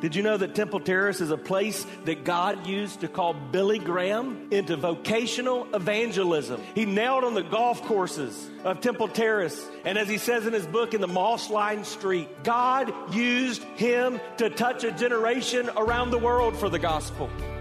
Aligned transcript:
Did 0.00 0.14
you 0.14 0.22
know 0.22 0.36
that 0.36 0.54
Temple 0.54 0.80
Terrace 0.80 1.22
is 1.22 1.30
a 1.30 1.38
place 1.38 1.86
that 2.04 2.22
God 2.22 2.66
used 2.66 3.00
to 3.00 3.08
call 3.08 3.32
Billy 3.32 3.78
Graham 3.78 4.48
into 4.50 4.76
vocational 4.76 5.66
evangelism? 5.74 6.60
He 6.74 6.84
nailed 6.84 7.24
on 7.24 7.32
the 7.32 7.42
golf 7.42 7.80
courses 7.82 8.50
of 8.64 8.82
Temple 8.82 9.08
Terrace. 9.08 9.66
And 9.86 9.96
as 9.96 10.06
he 10.06 10.18
says 10.18 10.46
in 10.46 10.52
his 10.52 10.66
book, 10.66 10.92
in 10.92 11.00
the 11.00 11.08
moss 11.08 11.48
lined 11.48 11.86
street, 11.86 12.28
God 12.44 12.92
used 13.14 13.62
him 13.62 14.20
to 14.36 14.50
touch 14.50 14.84
a 14.84 14.92
generation 14.92 15.70
around 15.78 16.10
the 16.10 16.18
world 16.18 16.58
for 16.58 16.68
the 16.68 16.78
gospel. 16.78 17.30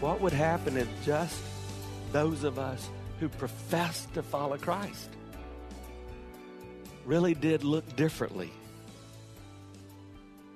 What 0.00 0.20
would 0.22 0.32
happen 0.32 0.78
if 0.78 0.88
just 1.04 1.38
those 2.10 2.42
of 2.44 2.58
us 2.58 2.88
who 3.20 3.28
profess 3.28 4.06
to 4.14 4.22
follow 4.22 4.56
Christ 4.56 5.10
really 7.04 7.34
did 7.34 7.64
look 7.64 7.96
differently? 7.96 8.50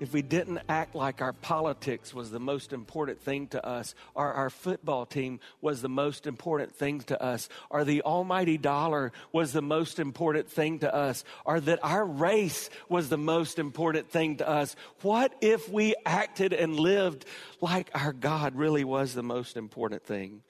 If 0.00 0.12
we 0.12 0.22
didn't 0.22 0.60
act 0.68 0.96
like 0.96 1.22
our 1.22 1.32
politics 1.32 2.12
was 2.12 2.30
the 2.30 2.40
most 2.40 2.72
important 2.72 3.20
thing 3.20 3.46
to 3.48 3.64
us, 3.64 3.94
or 4.14 4.32
our 4.32 4.50
football 4.50 5.06
team 5.06 5.38
was 5.60 5.82
the 5.82 5.88
most 5.88 6.26
important 6.26 6.74
thing 6.74 7.00
to 7.02 7.22
us, 7.22 7.48
or 7.70 7.84
the 7.84 8.02
almighty 8.02 8.58
dollar 8.58 9.12
was 9.32 9.52
the 9.52 9.62
most 9.62 10.00
important 10.00 10.50
thing 10.50 10.80
to 10.80 10.92
us, 10.92 11.24
or 11.44 11.60
that 11.60 11.78
our 11.84 12.04
race 12.04 12.70
was 12.88 13.08
the 13.08 13.16
most 13.16 13.58
important 13.58 14.10
thing 14.10 14.36
to 14.38 14.48
us, 14.48 14.74
what 15.02 15.32
if 15.40 15.68
we 15.68 15.94
acted 16.04 16.52
and 16.52 16.78
lived 16.78 17.24
like 17.60 17.88
our 17.94 18.12
God 18.12 18.56
really 18.56 18.84
was 18.84 19.14
the 19.14 19.22
most 19.22 19.56
important 19.56 20.04
thing? 20.04 20.42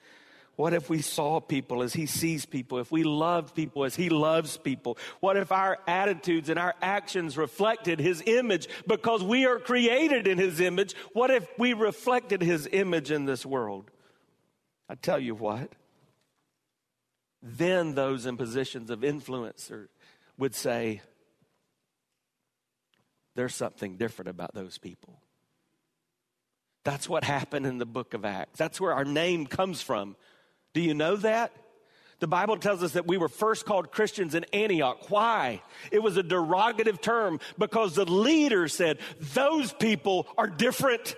What 0.55 0.73
if 0.73 0.89
we 0.89 1.01
saw 1.01 1.39
people 1.39 1.83
as 1.83 1.93
He 1.93 2.05
sees 2.05 2.45
people? 2.45 2.79
If 2.79 2.91
we 2.91 3.03
loved 3.03 3.55
people 3.55 3.83
as 3.83 3.95
He 3.95 4.09
loves 4.09 4.57
people? 4.57 4.97
What 5.19 5.35
if 5.35 5.51
our 5.51 5.77
attitudes 5.85 6.49
and 6.49 6.57
our 6.57 6.75
actions 6.81 7.37
reflected 7.37 7.99
His 7.99 8.23
image 8.25 8.69
because 8.87 9.23
we 9.23 9.45
are 9.45 9.59
created 9.59 10.27
in 10.27 10.37
His 10.37 10.61
image? 10.61 10.95
What 11.13 11.29
if 11.29 11.45
we 11.57 11.73
reflected 11.73 12.41
His 12.41 12.69
image 12.71 13.11
in 13.11 13.25
this 13.25 13.45
world? 13.45 13.91
I 14.87 14.95
tell 14.95 15.19
you 15.19 15.35
what, 15.35 15.73
then 17.41 17.95
those 17.95 18.25
in 18.25 18.37
positions 18.37 18.89
of 18.89 19.03
influence 19.03 19.71
would 20.37 20.55
say, 20.55 21.01
there's 23.35 23.53
something 23.53 23.97
different 23.97 24.29
about 24.29 24.53
those 24.53 24.77
people. 24.77 25.19
That's 26.85 27.09
what 27.09 27.23
happened 27.23 27.65
in 27.65 27.79
the 27.79 27.85
book 27.85 28.13
of 28.13 28.23
Acts. 28.23 28.57
That's 28.57 28.79
where 28.79 28.93
our 28.93 29.03
name 29.03 29.47
comes 29.47 29.81
from. 29.81 30.15
Do 30.75 30.81
you 30.81 30.93
know 30.93 31.15
that? 31.15 31.53
The 32.19 32.27
Bible 32.27 32.57
tells 32.57 32.83
us 32.83 32.93
that 32.93 33.07
we 33.07 33.17
were 33.17 33.29
first 33.29 33.65
called 33.65 33.93
Christians 33.93 34.35
in 34.35 34.43
Antioch. 34.51 35.09
Why? 35.09 35.61
It 35.89 36.03
was 36.03 36.17
a 36.17 36.23
derogative 36.23 36.99
term 36.99 37.39
because 37.57 37.95
the 37.95 38.03
leader 38.03 38.67
said, 38.67 38.99
those 39.33 39.71
people 39.71 40.27
are 40.37 40.47
different. 40.47 41.15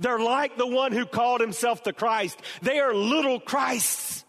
They're 0.00 0.18
like 0.18 0.58
the 0.58 0.66
one 0.66 0.90
who 0.90 1.06
called 1.06 1.40
himself 1.40 1.84
the 1.84 1.92
Christ. 1.92 2.40
They 2.60 2.80
are 2.80 2.92
little 2.92 3.38
Christs. 3.38 4.24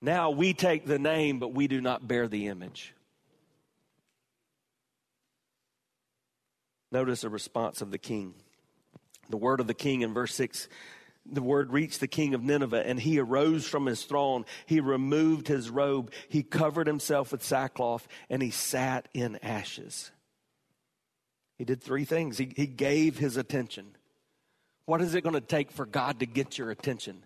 Now 0.00 0.30
we 0.30 0.54
take 0.54 0.86
the 0.86 0.98
name, 0.98 1.38
but 1.38 1.52
we 1.52 1.68
do 1.68 1.82
not 1.82 2.08
bear 2.08 2.28
the 2.28 2.46
image. 2.46 2.94
Notice 6.90 7.20
the 7.20 7.28
response 7.28 7.82
of 7.82 7.90
the 7.90 7.98
king. 7.98 8.32
The 9.28 9.36
word 9.36 9.60
of 9.60 9.66
the 9.66 9.74
king 9.74 10.00
in 10.00 10.14
verse 10.14 10.34
6 10.34 10.66
the 11.26 11.42
word 11.42 11.72
reached 11.72 12.00
the 12.00 12.08
king 12.08 12.34
of 12.34 12.42
Nineveh, 12.42 12.86
and 12.86 12.98
he 12.98 13.18
arose 13.18 13.66
from 13.66 13.86
his 13.86 14.04
throne. 14.04 14.44
He 14.66 14.80
removed 14.80 15.48
his 15.48 15.70
robe. 15.70 16.12
He 16.28 16.42
covered 16.42 16.86
himself 16.86 17.32
with 17.32 17.42
sackcloth, 17.42 18.06
and 18.28 18.42
he 18.42 18.50
sat 18.50 19.08
in 19.14 19.36
ashes. 19.42 20.10
He 21.58 21.64
did 21.64 21.82
three 21.82 22.04
things. 22.04 22.38
He, 22.38 22.52
he 22.56 22.66
gave 22.66 23.18
his 23.18 23.36
attention. 23.36 23.96
What 24.86 25.02
is 25.02 25.14
it 25.14 25.22
going 25.22 25.34
to 25.34 25.40
take 25.40 25.70
for 25.70 25.86
God 25.86 26.20
to 26.20 26.26
get 26.26 26.58
your 26.58 26.70
attention? 26.70 27.22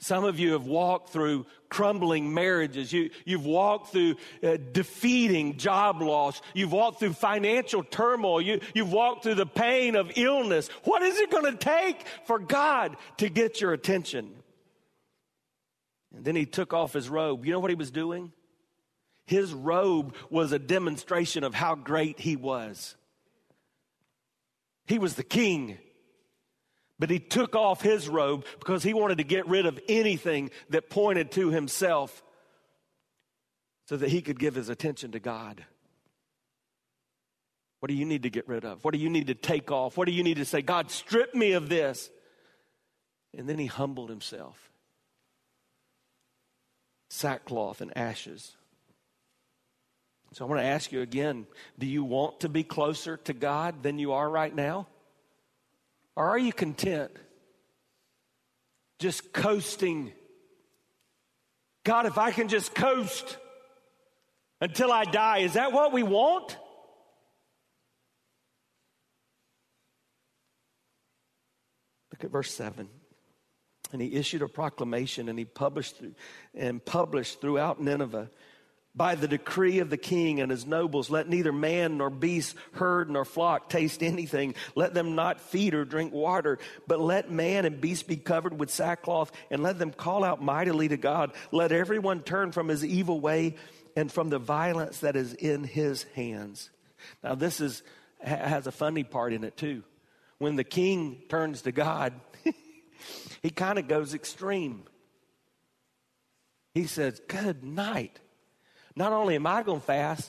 Some 0.00 0.24
of 0.24 0.38
you 0.38 0.52
have 0.52 0.66
walked 0.66 1.10
through 1.10 1.46
crumbling 1.68 2.32
marriages. 2.32 2.92
You, 2.92 3.10
you've 3.24 3.44
walked 3.44 3.90
through 3.90 4.14
uh, 4.44 4.56
defeating 4.72 5.56
job 5.56 6.00
loss. 6.00 6.40
You've 6.54 6.70
walked 6.70 7.00
through 7.00 7.14
financial 7.14 7.82
turmoil. 7.82 8.40
You, 8.40 8.60
you've 8.74 8.92
walked 8.92 9.24
through 9.24 9.34
the 9.34 9.46
pain 9.46 9.96
of 9.96 10.12
illness. 10.16 10.68
What 10.84 11.02
is 11.02 11.18
it 11.18 11.32
going 11.32 11.52
to 11.52 11.58
take 11.58 12.06
for 12.26 12.38
God 12.38 12.96
to 13.16 13.28
get 13.28 13.60
your 13.60 13.72
attention? 13.72 14.32
And 16.14 16.24
then 16.24 16.36
he 16.36 16.46
took 16.46 16.72
off 16.72 16.92
his 16.92 17.08
robe. 17.08 17.44
You 17.44 17.52
know 17.52 17.60
what 17.60 17.70
he 17.70 17.76
was 17.76 17.90
doing? 17.90 18.32
His 19.26 19.52
robe 19.52 20.14
was 20.30 20.52
a 20.52 20.58
demonstration 20.60 21.42
of 21.42 21.54
how 21.54 21.74
great 21.74 22.20
he 22.20 22.36
was. 22.36 22.94
He 24.86 24.98
was 24.98 25.14
the 25.14 25.24
king. 25.24 25.76
But 26.98 27.10
he 27.10 27.20
took 27.20 27.54
off 27.54 27.80
his 27.80 28.08
robe 28.08 28.44
because 28.58 28.82
he 28.82 28.92
wanted 28.92 29.18
to 29.18 29.24
get 29.24 29.46
rid 29.46 29.66
of 29.66 29.78
anything 29.88 30.50
that 30.70 30.90
pointed 30.90 31.30
to 31.32 31.50
himself 31.50 32.22
so 33.86 33.96
that 33.96 34.08
he 34.08 34.20
could 34.20 34.38
give 34.38 34.54
his 34.54 34.68
attention 34.68 35.12
to 35.12 35.20
God. 35.20 35.64
What 37.80 37.88
do 37.88 37.94
you 37.94 38.04
need 38.04 38.24
to 38.24 38.30
get 38.30 38.48
rid 38.48 38.64
of? 38.64 38.84
What 38.84 38.92
do 38.92 38.98
you 38.98 39.08
need 39.08 39.28
to 39.28 39.34
take 39.34 39.70
off? 39.70 39.96
What 39.96 40.06
do 40.06 40.12
you 40.12 40.24
need 40.24 40.38
to 40.38 40.44
say, 40.44 40.62
God, 40.62 40.90
strip 40.90 41.34
me 41.34 41.52
of 41.52 41.68
this? 41.68 42.10
And 43.36 43.48
then 43.48 43.58
he 43.58 43.66
humbled 43.66 44.10
himself. 44.10 44.70
Sackcloth 47.10 47.80
and 47.80 47.96
ashes. 47.96 48.56
So 50.32 50.44
I 50.44 50.48
want 50.48 50.60
to 50.60 50.66
ask 50.66 50.92
you 50.92 51.00
again 51.00 51.46
do 51.78 51.86
you 51.86 52.04
want 52.04 52.40
to 52.40 52.48
be 52.48 52.64
closer 52.64 53.16
to 53.18 53.32
God 53.32 53.82
than 53.82 53.98
you 53.98 54.12
are 54.12 54.28
right 54.28 54.54
now? 54.54 54.88
Or 56.18 56.30
are 56.30 56.38
you 56.38 56.52
content 56.52 57.12
just 58.98 59.32
coasting? 59.32 60.10
God, 61.84 62.06
if 62.06 62.18
I 62.18 62.32
can 62.32 62.48
just 62.48 62.74
coast 62.74 63.36
until 64.60 64.90
I 64.90 65.04
die, 65.04 65.38
is 65.38 65.52
that 65.52 65.70
what 65.70 65.92
we 65.92 66.02
want? 66.02 66.56
Look 72.10 72.24
at 72.24 72.32
verse 72.32 72.52
7. 72.52 72.88
And 73.92 74.02
he 74.02 74.14
issued 74.14 74.42
a 74.42 74.48
proclamation 74.48 75.28
and 75.28 75.38
he 75.38 75.44
published 75.44 76.02
and 76.52 76.84
published 76.84 77.40
throughout 77.40 77.80
Nineveh 77.80 78.28
by 78.98 79.14
the 79.14 79.28
decree 79.28 79.78
of 79.78 79.90
the 79.90 79.96
king 79.96 80.40
and 80.40 80.50
his 80.50 80.66
nobles, 80.66 81.08
let 81.08 81.28
neither 81.28 81.52
man 81.52 81.98
nor 81.98 82.10
beast, 82.10 82.56
herd 82.72 83.08
nor 83.08 83.24
flock 83.24 83.70
taste 83.70 84.02
anything. 84.02 84.56
Let 84.74 84.92
them 84.92 85.14
not 85.14 85.40
feed 85.40 85.72
or 85.72 85.84
drink 85.84 86.12
water, 86.12 86.58
but 86.88 87.00
let 87.00 87.30
man 87.30 87.64
and 87.64 87.80
beast 87.80 88.08
be 88.08 88.16
covered 88.16 88.58
with 88.58 88.70
sackcloth 88.70 89.30
and 89.50 89.62
let 89.62 89.78
them 89.78 89.92
call 89.92 90.24
out 90.24 90.42
mightily 90.42 90.88
to 90.88 90.96
God. 90.96 91.32
Let 91.52 91.70
everyone 91.70 92.22
turn 92.22 92.50
from 92.50 92.66
his 92.66 92.84
evil 92.84 93.20
way 93.20 93.54
and 93.94 94.10
from 94.10 94.30
the 94.30 94.40
violence 94.40 94.98
that 94.98 95.14
is 95.14 95.32
in 95.32 95.62
his 95.62 96.02
hands. 96.14 96.68
Now, 97.22 97.36
this 97.36 97.60
is, 97.60 97.84
has 98.20 98.66
a 98.66 98.72
funny 98.72 99.04
part 99.04 99.32
in 99.32 99.44
it 99.44 99.56
too. 99.56 99.84
When 100.38 100.56
the 100.56 100.64
king 100.64 101.22
turns 101.28 101.62
to 101.62 101.72
God, 101.72 102.14
he 103.42 103.50
kind 103.50 103.78
of 103.78 103.86
goes 103.86 104.12
extreme. 104.12 104.82
He 106.74 106.86
says, 106.86 107.20
Good 107.28 107.62
night. 107.62 108.18
Not 108.98 109.12
only 109.12 109.36
am 109.36 109.46
I 109.46 109.62
going 109.62 109.78
to 109.78 109.86
fast, 109.86 110.28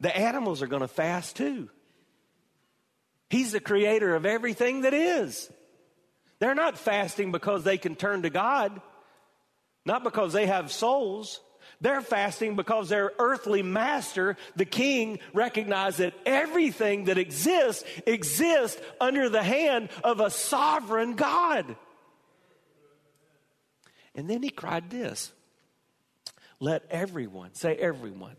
the 0.00 0.14
animals 0.14 0.62
are 0.62 0.66
going 0.66 0.82
to 0.82 0.88
fast 0.88 1.36
too. 1.36 1.70
He's 3.30 3.52
the 3.52 3.60
creator 3.60 4.16
of 4.16 4.26
everything 4.26 4.80
that 4.80 4.92
is. 4.92 5.48
They're 6.40 6.56
not 6.56 6.76
fasting 6.76 7.30
because 7.30 7.62
they 7.62 7.78
can 7.78 7.94
turn 7.94 8.22
to 8.22 8.30
God, 8.30 8.80
not 9.86 10.02
because 10.02 10.32
they 10.32 10.46
have 10.46 10.72
souls. 10.72 11.38
They're 11.80 12.00
fasting 12.00 12.56
because 12.56 12.88
their 12.88 13.12
earthly 13.16 13.62
master, 13.62 14.36
the 14.56 14.64
king, 14.64 15.20
recognized 15.32 15.98
that 15.98 16.14
everything 16.26 17.04
that 17.04 17.16
exists 17.16 17.84
exists 18.08 18.80
under 19.00 19.28
the 19.28 19.42
hand 19.44 19.90
of 20.02 20.18
a 20.18 20.30
sovereign 20.30 21.14
God. 21.14 21.76
And 24.16 24.28
then 24.28 24.42
he 24.42 24.50
cried 24.50 24.90
this 24.90 25.32
Let 26.60 26.84
everyone, 26.90 27.54
say 27.54 27.76
everyone, 27.76 28.36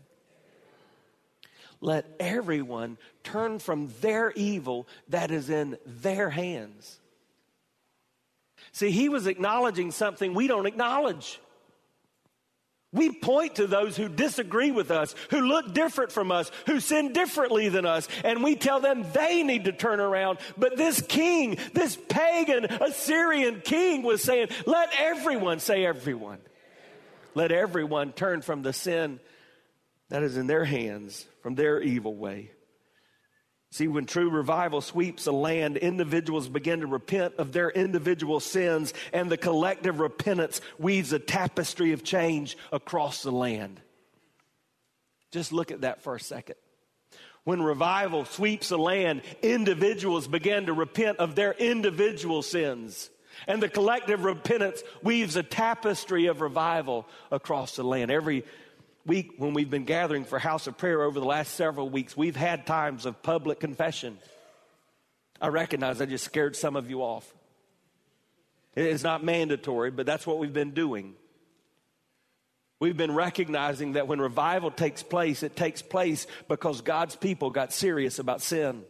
let 1.80 2.06
everyone 2.20 2.98
turn 3.24 3.58
from 3.58 3.90
their 4.00 4.30
evil 4.32 4.86
that 5.08 5.30
is 5.30 5.48
in 5.48 5.78
their 5.86 6.28
hands. 6.28 6.98
See, 8.72 8.90
he 8.90 9.08
was 9.08 9.26
acknowledging 9.26 9.90
something 9.90 10.34
we 10.34 10.46
don't 10.46 10.66
acknowledge. 10.66 11.40
We 12.92 13.12
point 13.12 13.54
to 13.56 13.66
those 13.66 13.96
who 13.96 14.08
disagree 14.08 14.72
with 14.72 14.90
us, 14.90 15.14
who 15.30 15.40
look 15.40 15.72
different 15.72 16.10
from 16.10 16.32
us, 16.32 16.50
who 16.66 16.80
sin 16.80 17.12
differently 17.12 17.68
than 17.68 17.86
us, 17.86 18.08
and 18.24 18.42
we 18.42 18.56
tell 18.56 18.80
them 18.80 19.04
they 19.12 19.44
need 19.44 19.64
to 19.66 19.72
turn 19.72 20.00
around. 20.00 20.38
But 20.58 20.76
this 20.76 21.00
king, 21.00 21.56
this 21.72 21.96
pagan 22.08 22.64
Assyrian 22.64 23.60
king 23.60 24.02
was 24.02 24.22
saying, 24.22 24.48
let 24.66 24.90
everyone, 24.98 25.60
say 25.60 25.86
everyone, 25.86 26.38
let 27.34 27.52
everyone 27.52 28.12
turn 28.12 28.42
from 28.42 28.62
the 28.62 28.72
sin 28.72 29.20
that 30.08 30.22
is 30.22 30.36
in 30.36 30.46
their 30.46 30.64
hands, 30.64 31.26
from 31.42 31.54
their 31.54 31.80
evil 31.80 32.14
way. 32.14 32.50
See, 33.72 33.86
when 33.86 34.04
true 34.04 34.28
revival 34.30 34.80
sweeps 34.80 35.28
a 35.28 35.32
land, 35.32 35.76
individuals 35.76 36.48
begin 36.48 36.80
to 36.80 36.88
repent 36.88 37.34
of 37.38 37.52
their 37.52 37.70
individual 37.70 38.40
sins, 38.40 38.92
and 39.12 39.30
the 39.30 39.36
collective 39.36 40.00
repentance 40.00 40.60
weaves 40.78 41.12
a 41.12 41.20
tapestry 41.20 41.92
of 41.92 42.02
change 42.02 42.56
across 42.72 43.22
the 43.22 43.30
land. 43.30 43.80
Just 45.30 45.52
look 45.52 45.70
at 45.70 45.82
that 45.82 46.02
for 46.02 46.16
a 46.16 46.20
second. 46.20 46.56
When 47.44 47.62
revival 47.62 48.24
sweeps 48.24 48.72
a 48.72 48.76
land, 48.76 49.22
individuals 49.40 50.26
begin 50.26 50.66
to 50.66 50.72
repent 50.72 51.18
of 51.18 51.36
their 51.36 51.52
individual 51.52 52.42
sins. 52.42 53.08
And 53.46 53.62
the 53.62 53.68
collective 53.68 54.24
repentance 54.24 54.82
weaves 55.02 55.36
a 55.36 55.42
tapestry 55.42 56.26
of 56.26 56.40
revival 56.40 57.06
across 57.30 57.76
the 57.76 57.84
land. 57.84 58.10
Every 58.10 58.44
week 59.06 59.32
when 59.38 59.54
we've 59.54 59.70
been 59.70 59.84
gathering 59.84 60.24
for 60.24 60.38
House 60.38 60.66
of 60.66 60.76
Prayer 60.76 61.02
over 61.02 61.18
the 61.18 61.26
last 61.26 61.54
several 61.54 61.88
weeks, 61.88 62.16
we've 62.16 62.36
had 62.36 62.66
times 62.66 63.06
of 63.06 63.22
public 63.22 63.60
confession. 63.60 64.18
I 65.40 65.48
recognize 65.48 66.00
I 66.00 66.06
just 66.06 66.24
scared 66.24 66.54
some 66.54 66.76
of 66.76 66.90
you 66.90 67.02
off. 67.02 67.32
It's 68.76 69.02
not 69.02 69.24
mandatory, 69.24 69.90
but 69.90 70.06
that's 70.06 70.26
what 70.26 70.38
we've 70.38 70.52
been 70.52 70.72
doing. 70.72 71.14
We've 72.78 72.96
been 72.96 73.14
recognizing 73.14 73.92
that 73.92 74.08
when 74.08 74.20
revival 74.20 74.70
takes 74.70 75.02
place, 75.02 75.42
it 75.42 75.54
takes 75.54 75.82
place 75.82 76.26
because 76.48 76.80
God's 76.80 77.14
people 77.16 77.50
got 77.50 77.72
serious 77.72 78.18
about 78.18 78.40
sin. 78.40 78.84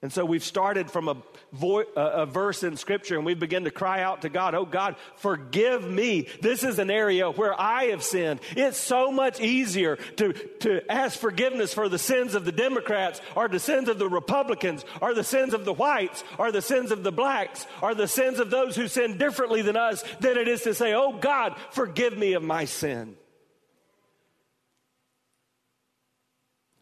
And 0.00 0.12
so 0.12 0.24
we've 0.24 0.44
started 0.44 0.92
from 0.92 1.08
a, 1.08 1.16
vo- 1.52 1.80
a, 1.96 2.24
verse 2.24 2.62
in 2.62 2.76
Scripture 2.76 3.16
and 3.16 3.26
we 3.26 3.34
begin 3.34 3.64
to 3.64 3.72
cry 3.72 4.00
out 4.00 4.22
to 4.22 4.28
God, 4.28 4.54
Oh 4.54 4.64
God, 4.64 4.94
forgive 5.16 5.82
me. 5.82 6.28
This 6.40 6.62
is 6.62 6.78
an 6.78 6.88
area 6.88 7.28
where 7.28 7.60
I 7.60 7.86
have 7.86 8.04
sinned. 8.04 8.38
It's 8.56 8.78
so 8.78 9.10
much 9.10 9.40
easier 9.40 9.96
to, 9.96 10.34
to 10.60 10.88
ask 10.88 11.18
forgiveness 11.18 11.74
for 11.74 11.88
the 11.88 11.98
sins 11.98 12.36
of 12.36 12.44
the 12.44 12.52
Democrats 12.52 13.20
or 13.34 13.48
the 13.48 13.58
sins 13.58 13.88
of 13.88 13.98
the 13.98 14.08
Republicans 14.08 14.84
or 15.02 15.14
the 15.14 15.24
sins 15.24 15.52
of 15.52 15.64
the 15.64 15.74
whites 15.74 16.22
or 16.38 16.52
the 16.52 16.62
sins 16.62 16.92
of 16.92 17.02
the 17.02 17.10
blacks 17.10 17.66
or 17.82 17.96
the 17.96 18.06
sins 18.06 18.38
of 18.38 18.50
those 18.50 18.76
who 18.76 18.86
sin 18.86 19.18
differently 19.18 19.62
than 19.62 19.76
us 19.76 20.04
than 20.20 20.38
it 20.38 20.46
is 20.46 20.62
to 20.62 20.74
say, 20.74 20.94
Oh 20.94 21.18
God, 21.18 21.56
forgive 21.72 22.16
me 22.16 22.34
of 22.34 22.42
my 22.44 22.66
sin. 22.66 23.16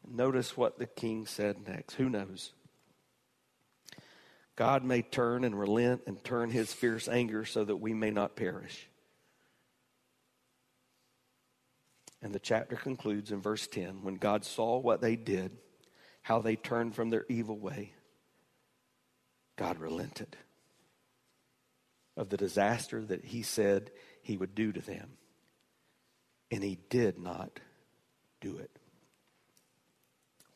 Notice 0.07 0.55
what 0.55 0.79
the 0.79 0.87
king 0.87 1.25
said 1.25 1.67
next. 1.67 1.95
Who 1.95 2.11
knows? 2.11 2.53
God 4.57 4.85
may 4.85 5.03
turn 5.03 5.45
and 5.45 5.59
relent 5.59 6.03
and 6.07 6.23
turn 6.25 6.51
his 6.51 6.73
fierce 6.73 7.09
anger 7.09 7.45
so 7.45 7.63
that 7.65 7.77
we 7.77 7.93
may 7.93 8.11
not 8.11 8.37
perish. 8.37 8.89
And 12.23 12.35
the 12.35 12.41
chapter 12.41 12.75
concludes 12.75 13.31
in 13.31 13.43
verse 13.43 13.67
10 13.67 14.03
when 14.03 14.17
God 14.17 14.45
saw 14.45 14.79
what 14.79 15.03
they 15.03 15.15
did, 15.15 15.53
how 16.23 16.41
they 16.41 16.57
turned 16.57 16.95
from 16.95 17.11
their 17.11 17.27
evil 17.29 17.59
way, 17.59 17.93
God 19.57 19.79
relented 19.79 20.37
of 22.17 22.31
the 22.31 22.37
disaster 22.39 23.05
that 23.05 23.27
he 23.27 23.43
said 23.43 23.91
he 24.23 24.37
would 24.37 24.55
do 24.55 24.73
to 24.73 24.81
them. 24.81 25.11
And 26.51 26.63
he 26.63 26.79
did 26.89 27.19
not 27.19 27.61
do 28.41 28.57
it. 28.57 28.71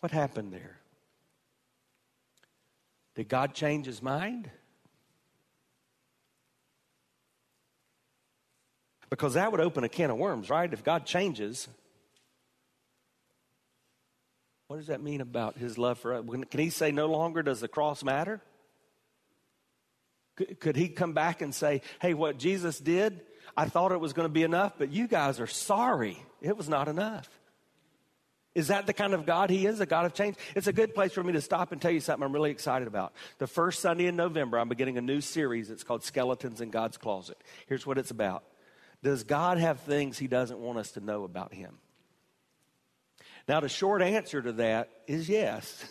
What 0.00 0.12
happened 0.12 0.52
there? 0.52 0.79
Did 3.14 3.28
God 3.28 3.54
change 3.54 3.86
his 3.86 4.02
mind? 4.02 4.50
Because 9.10 9.34
that 9.34 9.50
would 9.50 9.60
open 9.60 9.82
a 9.82 9.88
can 9.88 10.10
of 10.10 10.16
worms, 10.16 10.48
right? 10.48 10.72
If 10.72 10.84
God 10.84 11.04
changes, 11.04 11.66
what 14.68 14.76
does 14.76 14.86
that 14.86 15.02
mean 15.02 15.20
about 15.20 15.58
his 15.58 15.76
love 15.76 15.98
for 15.98 16.14
us? 16.14 16.24
Can 16.50 16.60
he 16.60 16.70
say 16.70 16.92
no 16.92 17.06
longer 17.06 17.42
does 17.42 17.60
the 17.60 17.66
cross 17.66 18.04
matter? 18.04 18.40
Could 20.36 20.76
he 20.76 20.88
come 20.88 21.12
back 21.12 21.42
and 21.42 21.52
say, 21.54 21.82
hey, 22.00 22.14
what 22.14 22.38
Jesus 22.38 22.78
did, 22.78 23.20
I 23.56 23.68
thought 23.68 23.92
it 23.92 24.00
was 24.00 24.12
going 24.12 24.28
to 24.28 24.32
be 24.32 24.44
enough, 24.44 24.74
but 24.78 24.92
you 24.92 25.08
guys 25.08 25.40
are 25.40 25.48
sorry. 25.48 26.16
It 26.40 26.56
was 26.56 26.68
not 26.68 26.86
enough. 26.86 27.28
Is 28.54 28.68
that 28.68 28.86
the 28.86 28.92
kind 28.92 29.14
of 29.14 29.26
God 29.26 29.48
He 29.48 29.66
is, 29.66 29.80
a 29.80 29.86
God 29.86 30.06
of 30.06 30.14
change? 30.14 30.36
It's 30.56 30.66
a 30.66 30.72
good 30.72 30.94
place 30.94 31.12
for 31.12 31.22
me 31.22 31.32
to 31.34 31.40
stop 31.40 31.70
and 31.70 31.80
tell 31.80 31.92
you 31.92 32.00
something 32.00 32.24
I'm 32.24 32.32
really 32.32 32.50
excited 32.50 32.88
about. 32.88 33.12
The 33.38 33.46
first 33.46 33.80
Sunday 33.80 34.06
in 34.06 34.16
November, 34.16 34.58
I'm 34.58 34.68
beginning 34.68 34.98
a 34.98 35.02
new 35.02 35.20
series. 35.20 35.70
It's 35.70 35.84
called 35.84 36.02
Skeletons 36.02 36.60
in 36.60 36.70
God's 36.70 36.98
Closet. 36.98 37.36
Here's 37.68 37.86
what 37.86 37.98
it's 37.98 38.10
about 38.10 38.42
Does 39.02 39.22
God 39.22 39.58
have 39.58 39.80
things 39.80 40.18
He 40.18 40.26
doesn't 40.26 40.58
want 40.58 40.78
us 40.78 40.92
to 40.92 41.00
know 41.00 41.22
about 41.22 41.54
Him? 41.54 41.78
Now, 43.48 43.60
the 43.60 43.68
short 43.68 44.02
answer 44.02 44.42
to 44.42 44.52
that 44.52 44.90
is 45.06 45.28
yes. 45.28 45.84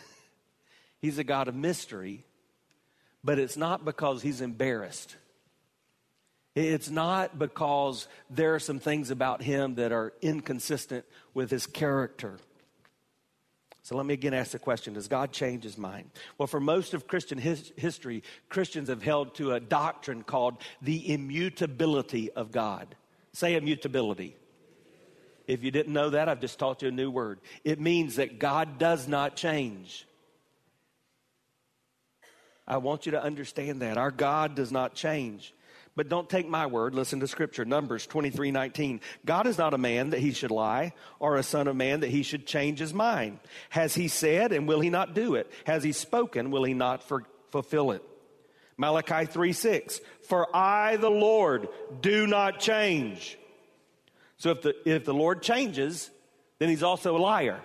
He's 1.01 1.17
a 1.17 1.23
God 1.23 1.47
of 1.47 1.55
mystery, 1.55 2.25
but 3.23 3.39
it's 3.39 3.55
not 3.55 3.85
because 3.85 4.21
He's 4.21 4.41
embarrassed. 4.41 5.15
It's 6.55 6.89
not 6.89 7.39
because 7.39 8.07
there 8.29 8.55
are 8.55 8.59
some 8.59 8.79
things 8.79 9.11
about 9.11 9.41
him 9.41 9.75
that 9.75 9.91
are 9.93 10.13
inconsistent 10.21 11.05
with 11.33 11.51
his 11.51 11.65
character. 11.65 12.37
So 13.89 13.95
let 13.95 14.05
me 14.05 14.13
again 14.13 14.35
ask 14.35 14.51
the 14.51 14.59
question 14.59 14.93
Does 14.93 15.07
God 15.07 15.31
change 15.31 15.63
his 15.63 15.75
mind? 15.75 16.11
Well, 16.37 16.45
for 16.45 16.59
most 16.59 16.93
of 16.93 17.07
Christian 17.07 17.39
his, 17.39 17.73
history, 17.75 18.21
Christians 18.47 18.87
have 18.87 19.01
held 19.01 19.33
to 19.37 19.53
a 19.53 19.59
doctrine 19.59 20.21
called 20.21 20.57
the 20.79 21.11
immutability 21.11 22.29
of 22.33 22.51
God. 22.51 22.93
Say 23.33 23.55
immutability. 23.55 24.35
If 25.47 25.63
you 25.63 25.71
didn't 25.71 25.91
know 25.91 26.11
that, 26.11 26.29
I've 26.29 26.39
just 26.39 26.59
taught 26.59 26.83
you 26.83 26.89
a 26.89 26.91
new 26.91 27.09
word. 27.09 27.39
It 27.63 27.79
means 27.79 28.17
that 28.17 28.37
God 28.37 28.77
does 28.77 29.07
not 29.07 29.35
change. 29.35 30.05
I 32.67 32.77
want 32.77 33.07
you 33.07 33.13
to 33.13 33.23
understand 33.23 33.81
that. 33.81 33.97
Our 33.97 34.11
God 34.11 34.53
does 34.53 34.71
not 34.71 34.93
change. 34.93 35.51
But 35.99 36.07
don't 36.07 36.29
take 36.29 36.47
my 36.47 36.65
word. 36.65 36.95
Listen 36.95 37.19
to 37.19 37.27
scripture. 37.27 37.65
Numbers 37.65 38.07
23 38.07 38.51
19. 38.51 39.01
God 39.25 39.47
is 39.47 39.57
not 39.57 39.73
a 39.73 39.77
man 39.77 40.11
that 40.11 40.21
he 40.21 40.31
should 40.31 40.49
lie, 40.49 40.93
or 41.19 41.35
a 41.35 41.43
son 41.43 41.67
of 41.67 41.75
man 41.75 41.99
that 41.99 42.09
he 42.09 42.23
should 42.23 42.47
change 42.47 42.79
his 42.79 42.93
mind. 42.93 43.39
Has 43.67 43.95
he 43.95 44.07
said, 44.07 44.53
and 44.53 44.65
will 44.65 44.79
he 44.79 44.89
not 44.89 45.13
do 45.13 45.35
it? 45.35 45.51
Has 45.65 45.83
he 45.83 45.91
spoken, 45.91 46.51
will 46.51 46.63
he 46.63 46.73
not 46.73 47.03
for, 47.03 47.25
fulfill 47.49 47.91
it? 47.91 48.01
Malachi 48.77 49.25
3 49.25 49.51
6. 49.51 49.99
For 50.29 50.47
I, 50.55 50.95
the 50.95 51.11
Lord, 51.11 51.67
do 51.99 52.25
not 52.25 52.61
change. 52.61 53.37
So 54.37 54.51
if 54.51 54.61
the, 54.61 54.75
if 54.89 55.03
the 55.03 55.13
Lord 55.13 55.41
changes, 55.41 56.09
then 56.59 56.69
he's 56.69 56.81
also 56.81 57.17
a 57.17 57.19
liar 57.19 57.59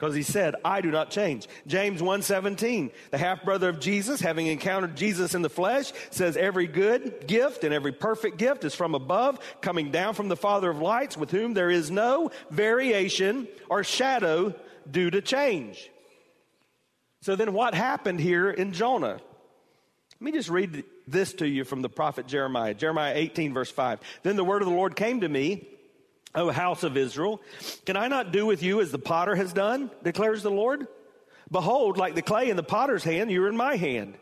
because 0.00 0.14
he 0.14 0.22
said 0.22 0.56
i 0.64 0.80
do 0.80 0.90
not 0.90 1.10
change. 1.10 1.46
James 1.66 2.00
1.17 2.00 2.90
the 3.10 3.18
half 3.18 3.44
brother 3.44 3.68
of 3.68 3.78
jesus 3.78 4.20
having 4.20 4.46
encountered 4.46 4.96
jesus 4.96 5.34
in 5.34 5.42
the 5.42 5.50
flesh 5.50 5.92
says 6.10 6.36
every 6.36 6.66
good 6.66 7.26
gift 7.26 7.64
and 7.64 7.74
every 7.74 7.92
perfect 7.92 8.38
gift 8.38 8.64
is 8.64 8.74
from 8.74 8.94
above 8.94 9.38
coming 9.60 9.90
down 9.90 10.14
from 10.14 10.28
the 10.28 10.36
father 10.36 10.70
of 10.70 10.80
lights 10.80 11.16
with 11.16 11.30
whom 11.30 11.52
there 11.52 11.70
is 11.70 11.90
no 11.90 12.30
variation 12.50 13.46
or 13.68 13.84
shadow 13.84 14.54
due 14.90 15.10
to 15.10 15.20
change. 15.20 15.90
So 17.20 17.36
then 17.36 17.52
what 17.52 17.74
happened 17.74 18.20
here 18.20 18.50
in 18.50 18.72
jonah? 18.72 19.20
Let 20.14 20.20
me 20.20 20.32
just 20.32 20.48
read 20.48 20.84
this 21.06 21.34
to 21.34 21.46
you 21.48 21.64
from 21.64 21.82
the 21.82 21.88
prophet 21.88 22.26
jeremiah 22.28 22.72
jeremiah 22.72 23.14
18 23.16 23.52
verse 23.52 23.70
5 23.70 23.98
then 24.22 24.36
the 24.36 24.44
word 24.44 24.62
of 24.62 24.68
the 24.68 24.74
lord 24.74 24.94
came 24.94 25.22
to 25.22 25.28
me 25.28 25.66
O 26.34 26.50
house 26.50 26.82
of 26.82 26.96
Israel, 26.96 27.40
can 27.84 27.96
I 27.96 28.08
not 28.08 28.32
do 28.32 28.46
with 28.46 28.62
you 28.62 28.80
as 28.80 28.92
the 28.92 28.98
potter 28.98 29.34
has 29.34 29.52
done, 29.52 29.90
declares 30.02 30.42
the 30.42 30.50
Lord? 30.50 30.86
Behold, 31.50 31.96
like 31.98 32.14
the 32.14 32.22
clay 32.22 32.50
in 32.50 32.56
the 32.56 32.62
potter's 32.62 33.02
hand, 33.02 33.30
you're 33.30 33.48
in 33.48 33.56
my 33.56 33.76
hand, 33.76 34.14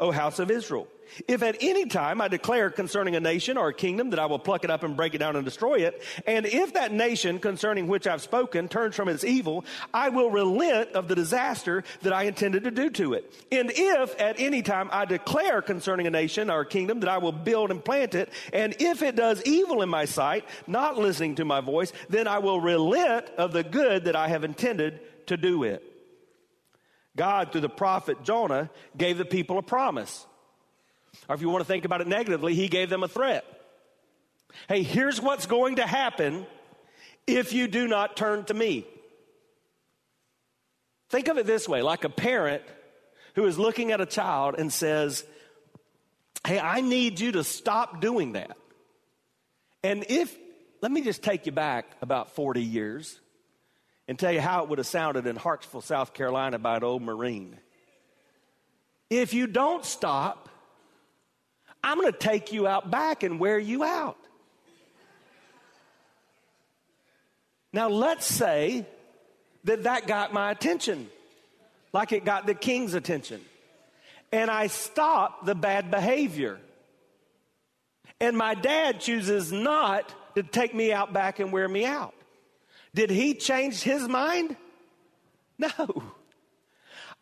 O 0.00 0.10
house 0.10 0.38
of 0.38 0.50
Israel. 0.50 0.88
If 1.28 1.42
at 1.42 1.56
any 1.60 1.86
time 1.86 2.20
I 2.20 2.28
declare 2.28 2.70
concerning 2.70 3.14
a 3.14 3.20
nation 3.20 3.56
or 3.56 3.68
a 3.68 3.74
kingdom 3.74 4.10
that 4.10 4.18
I 4.18 4.26
will 4.26 4.38
pluck 4.38 4.64
it 4.64 4.70
up 4.70 4.82
and 4.82 4.96
break 4.96 5.14
it 5.14 5.18
down 5.18 5.36
and 5.36 5.44
destroy 5.44 5.86
it, 5.86 6.02
and 6.26 6.46
if 6.46 6.74
that 6.74 6.92
nation 6.92 7.38
concerning 7.38 7.86
which 7.86 8.06
I've 8.06 8.22
spoken 8.22 8.68
turns 8.68 8.96
from 8.96 9.08
its 9.08 9.24
evil, 9.24 9.64
I 9.92 10.08
will 10.08 10.30
relent 10.30 10.92
of 10.92 11.08
the 11.08 11.14
disaster 11.14 11.84
that 12.02 12.12
I 12.12 12.24
intended 12.24 12.64
to 12.64 12.70
do 12.70 12.90
to 12.90 13.14
it. 13.14 13.32
And 13.52 13.70
if 13.74 14.20
at 14.20 14.40
any 14.40 14.62
time 14.62 14.88
I 14.92 15.04
declare 15.04 15.62
concerning 15.62 16.06
a 16.06 16.10
nation 16.10 16.50
or 16.50 16.62
a 16.62 16.66
kingdom 16.66 17.00
that 17.00 17.08
I 17.08 17.18
will 17.18 17.32
build 17.32 17.70
and 17.70 17.84
plant 17.84 18.14
it, 18.14 18.30
and 18.52 18.74
if 18.80 19.02
it 19.02 19.16
does 19.16 19.42
evil 19.44 19.82
in 19.82 19.88
my 19.88 20.06
sight, 20.06 20.44
not 20.66 20.98
listening 20.98 21.36
to 21.36 21.44
my 21.44 21.60
voice, 21.60 21.92
then 22.08 22.26
I 22.26 22.38
will 22.38 22.60
relent 22.60 23.26
of 23.36 23.52
the 23.52 23.62
good 23.62 24.06
that 24.06 24.16
I 24.16 24.28
have 24.28 24.44
intended 24.44 25.00
to 25.26 25.36
do 25.36 25.62
it. 25.64 25.93
God, 27.16 27.52
through 27.52 27.60
the 27.60 27.68
prophet 27.68 28.22
Jonah, 28.22 28.70
gave 28.96 29.18
the 29.18 29.24
people 29.24 29.58
a 29.58 29.62
promise. 29.62 30.26
Or 31.28 31.34
if 31.34 31.40
you 31.40 31.48
want 31.48 31.60
to 31.60 31.66
think 31.66 31.84
about 31.84 32.00
it 32.00 32.06
negatively, 32.06 32.54
he 32.54 32.68
gave 32.68 32.90
them 32.90 33.02
a 33.02 33.08
threat. 33.08 33.44
Hey, 34.68 34.82
here's 34.82 35.20
what's 35.20 35.46
going 35.46 35.76
to 35.76 35.86
happen 35.86 36.46
if 37.26 37.52
you 37.52 37.68
do 37.68 37.86
not 37.86 38.16
turn 38.16 38.44
to 38.44 38.54
me. 38.54 38.86
Think 41.10 41.28
of 41.28 41.38
it 41.38 41.46
this 41.46 41.68
way 41.68 41.82
like 41.82 42.04
a 42.04 42.08
parent 42.08 42.62
who 43.34 43.46
is 43.46 43.58
looking 43.58 43.92
at 43.92 44.00
a 44.00 44.06
child 44.06 44.56
and 44.58 44.72
says, 44.72 45.24
Hey, 46.46 46.58
I 46.58 46.80
need 46.82 47.20
you 47.20 47.32
to 47.32 47.44
stop 47.44 48.00
doing 48.00 48.32
that. 48.32 48.56
And 49.82 50.04
if, 50.08 50.36
let 50.82 50.92
me 50.92 51.02
just 51.02 51.22
take 51.22 51.46
you 51.46 51.52
back 51.52 51.86
about 52.02 52.34
40 52.34 52.62
years 52.62 53.18
and 54.06 54.18
tell 54.18 54.32
you 54.32 54.40
how 54.40 54.62
it 54.62 54.68
would 54.68 54.78
have 54.78 54.86
sounded 54.86 55.26
in 55.26 55.36
Hartsville, 55.36 55.80
South 55.80 56.12
Carolina 56.14 56.58
by 56.58 56.76
an 56.76 56.84
old 56.84 57.02
Marine. 57.02 57.56
If 59.10 59.34
you 59.34 59.46
don't 59.46 59.84
stop, 59.84 60.48
I'm 61.82 61.98
going 62.00 62.12
to 62.12 62.18
take 62.18 62.52
you 62.52 62.66
out 62.66 62.90
back 62.90 63.22
and 63.22 63.38
wear 63.38 63.58
you 63.58 63.84
out. 63.84 64.18
Now, 67.72 67.88
let's 67.88 68.26
say 68.26 68.86
that 69.64 69.84
that 69.84 70.06
got 70.06 70.32
my 70.32 70.50
attention, 70.50 71.08
like 71.92 72.12
it 72.12 72.24
got 72.24 72.46
the 72.46 72.54
king's 72.54 72.94
attention. 72.94 73.40
And 74.30 74.50
I 74.50 74.68
stop 74.68 75.44
the 75.44 75.54
bad 75.54 75.90
behavior. 75.90 76.58
And 78.20 78.36
my 78.36 78.54
dad 78.54 79.00
chooses 79.00 79.52
not 79.52 80.12
to 80.34 80.42
take 80.42 80.74
me 80.74 80.92
out 80.92 81.12
back 81.12 81.38
and 81.38 81.52
wear 81.52 81.68
me 81.68 81.84
out. 81.84 82.14
Did 82.94 83.10
he 83.10 83.34
change 83.34 83.82
his 83.82 84.08
mind? 84.08 84.56
No. 85.56 86.02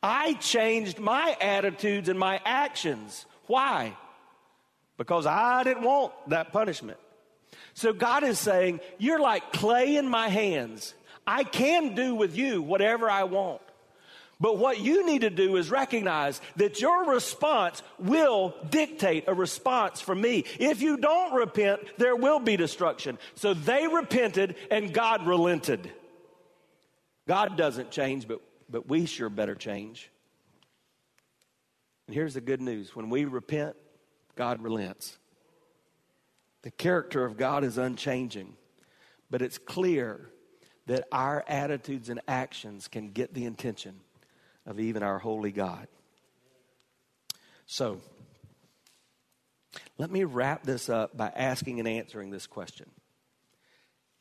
I 0.03 0.35
changed 0.35 0.99
my 0.99 1.37
attitudes 1.41 2.09
and 2.09 2.19
my 2.19 2.41
actions. 2.45 3.27
Why? 3.47 3.95
because 5.03 5.27
I 5.27 5.65
didn't 5.65 5.83
want 5.83 6.13
that 6.29 6.53
punishment. 6.53 6.97
So 7.75 7.93
God 7.93 8.23
is 8.23 8.39
saying, 8.39 8.79
You're 8.99 9.19
like 9.19 9.53
clay 9.53 9.97
in 9.97 10.07
my 10.09 10.29
hands. 10.29 10.95
I 11.27 11.43
can 11.43 11.97
do 11.97 12.15
with 12.15 12.37
you 12.37 12.63
whatever 12.63 13.11
I 13.11 13.25
want. 13.25 13.63
But 14.43 14.59
what 14.59 14.81
you 14.81 15.07
need 15.07 15.21
to 15.21 15.31
do 15.31 15.57
is 15.57 15.71
recognize 15.71 16.41
that 16.57 16.81
your 16.81 17.05
response 17.05 17.81
will 18.01 18.57
dictate 18.71 19.29
a 19.29 19.35
response 19.35 20.01
from 20.01 20.21
me. 20.21 20.45
If 20.59 20.83
you 20.83 20.97
don't 20.97 21.33
repent, 21.33 21.83
there 21.97 22.17
will 22.17 22.41
be 22.41 22.57
destruction. 22.57 23.19
So 23.37 23.55
they 23.55 23.87
repented 23.87 24.57
and 24.69 24.93
God 24.93 25.29
relented. 25.29 25.89
God 27.29 27.57
doesn't 27.57 27.93
change, 27.93 28.27
but, 28.27 28.41
but 28.69 28.89
we 28.89 29.07
sure 29.07 29.29
better 29.29 29.55
change. 29.55 30.11
And 32.09 32.15
here's 32.17 32.35
the 32.35 32.41
good 32.41 32.61
news 32.61 32.97
when 32.97 33.11
we 33.11 33.27
repent, 33.27 33.77
God 34.35 34.61
relents. 34.61 35.19
The 36.63 36.73
character 36.73 37.25
of 37.25 37.37
God 37.37 37.63
is 37.63 37.79
unchanging, 37.79 38.55
but 39.31 39.41
it's 39.41 39.59
clear 39.59 40.31
that 40.87 41.07
our 41.13 41.45
attitudes 41.47 42.09
and 42.09 42.21
actions 42.27 42.89
can 42.89 43.13
get 43.13 43.35
the 43.35 43.47
attention 43.47 44.01
of 44.67 44.81
even 44.81 45.03
our 45.03 45.19
holy 45.19 45.53
God. 45.53 45.89
So, 47.67 48.01
let 49.99 50.11
me 50.11 50.25
wrap 50.25 50.63
this 50.65 50.89
up 50.89 51.17
by 51.17 51.29
asking 51.35 51.79
and 51.79 51.89
answering 51.89 52.31
this 52.31 52.47
question 52.47 52.91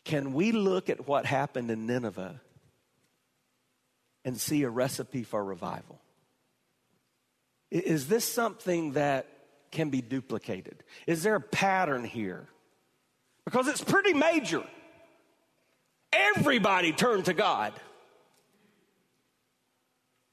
Can 0.04 0.34
we 0.34 0.52
look 0.52 0.90
at 0.90 1.08
what 1.08 1.26
happened 1.26 1.72
in 1.72 1.86
Nineveh 1.86 2.40
and 4.24 4.40
see 4.40 4.64
a 4.64 4.70
recipe 4.70 5.24
for 5.24 5.44
revival? 5.44 6.00
Is 7.70 8.08
this 8.08 8.26
something 8.26 8.94
that 8.94 9.28
can 9.72 9.90
be 9.90 10.02
duplicated? 10.02 10.84
Is 11.08 11.24
there 11.24 11.36
a 11.36 11.42
pattern 11.42 12.04
here? 12.04 12.48
Because 13.46 13.68
it's 13.68 13.84
pretty 13.84 14.14
major. 14.14 14.64
Everybody 16.12 16.92
turned 16.92 17.26
to 17.26 17.34
God. 17.34 17.74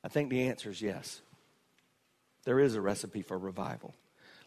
I 0.05 0.09
think 0.09 0.31
the 0.31 0.49
answer 0.49 0.71
is 0.71 0.81
yes. 0.81 1.21
There 2.45 2.61
is 2.61 2.75
a 2.75 2.81
recipe 2.81 3.23
for 3.23 3.37
revival. 3.37 3.95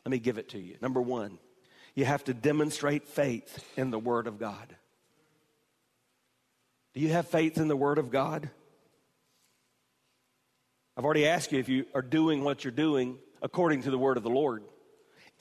Let 0.06 0.12
me 0.12 0.20
give 0.20 0.38
it 0.38 0.50
to 0.50 0.60
you. 0.60 0.78
Number 0.82 1.02
one, 1.02 1.38
you 1.94 2.06
have 2.06 2.24
to 2.26 2.34
demonstrate 2.34 3.08
faith 3.08 3.64
in 3.78 3.92
the 3.92 4.00
Word 4.00 4.28
of 4.28 4.40
God. 4.40 4.76
Do 6.94 7.02
you 7.02 7.10
have 7.10 7.28
faith 7.28 7.58
in 7.58 7.68
the 7.68 7.76
Word 7.76 7.98
of 7.98 8.12
God? 8.12 8.50
I've 10.98 11.06
already 11.06 11.28
asked 11.28 11.52
you 11.52 11.60
if 11.60 11.70
you 11.70 11.86
are 11.94 12.02
doing 12.02 12.44
what 12.44 12.64
you're 12.64 12.72
doing 12.72 13.18
according 13.42 13.84
to 13.84 13.92
the 13.92 13.98
Word 13.98 14.18
of 14.18 14.24
the 14.24 14.30
Lord. 14.30 14.64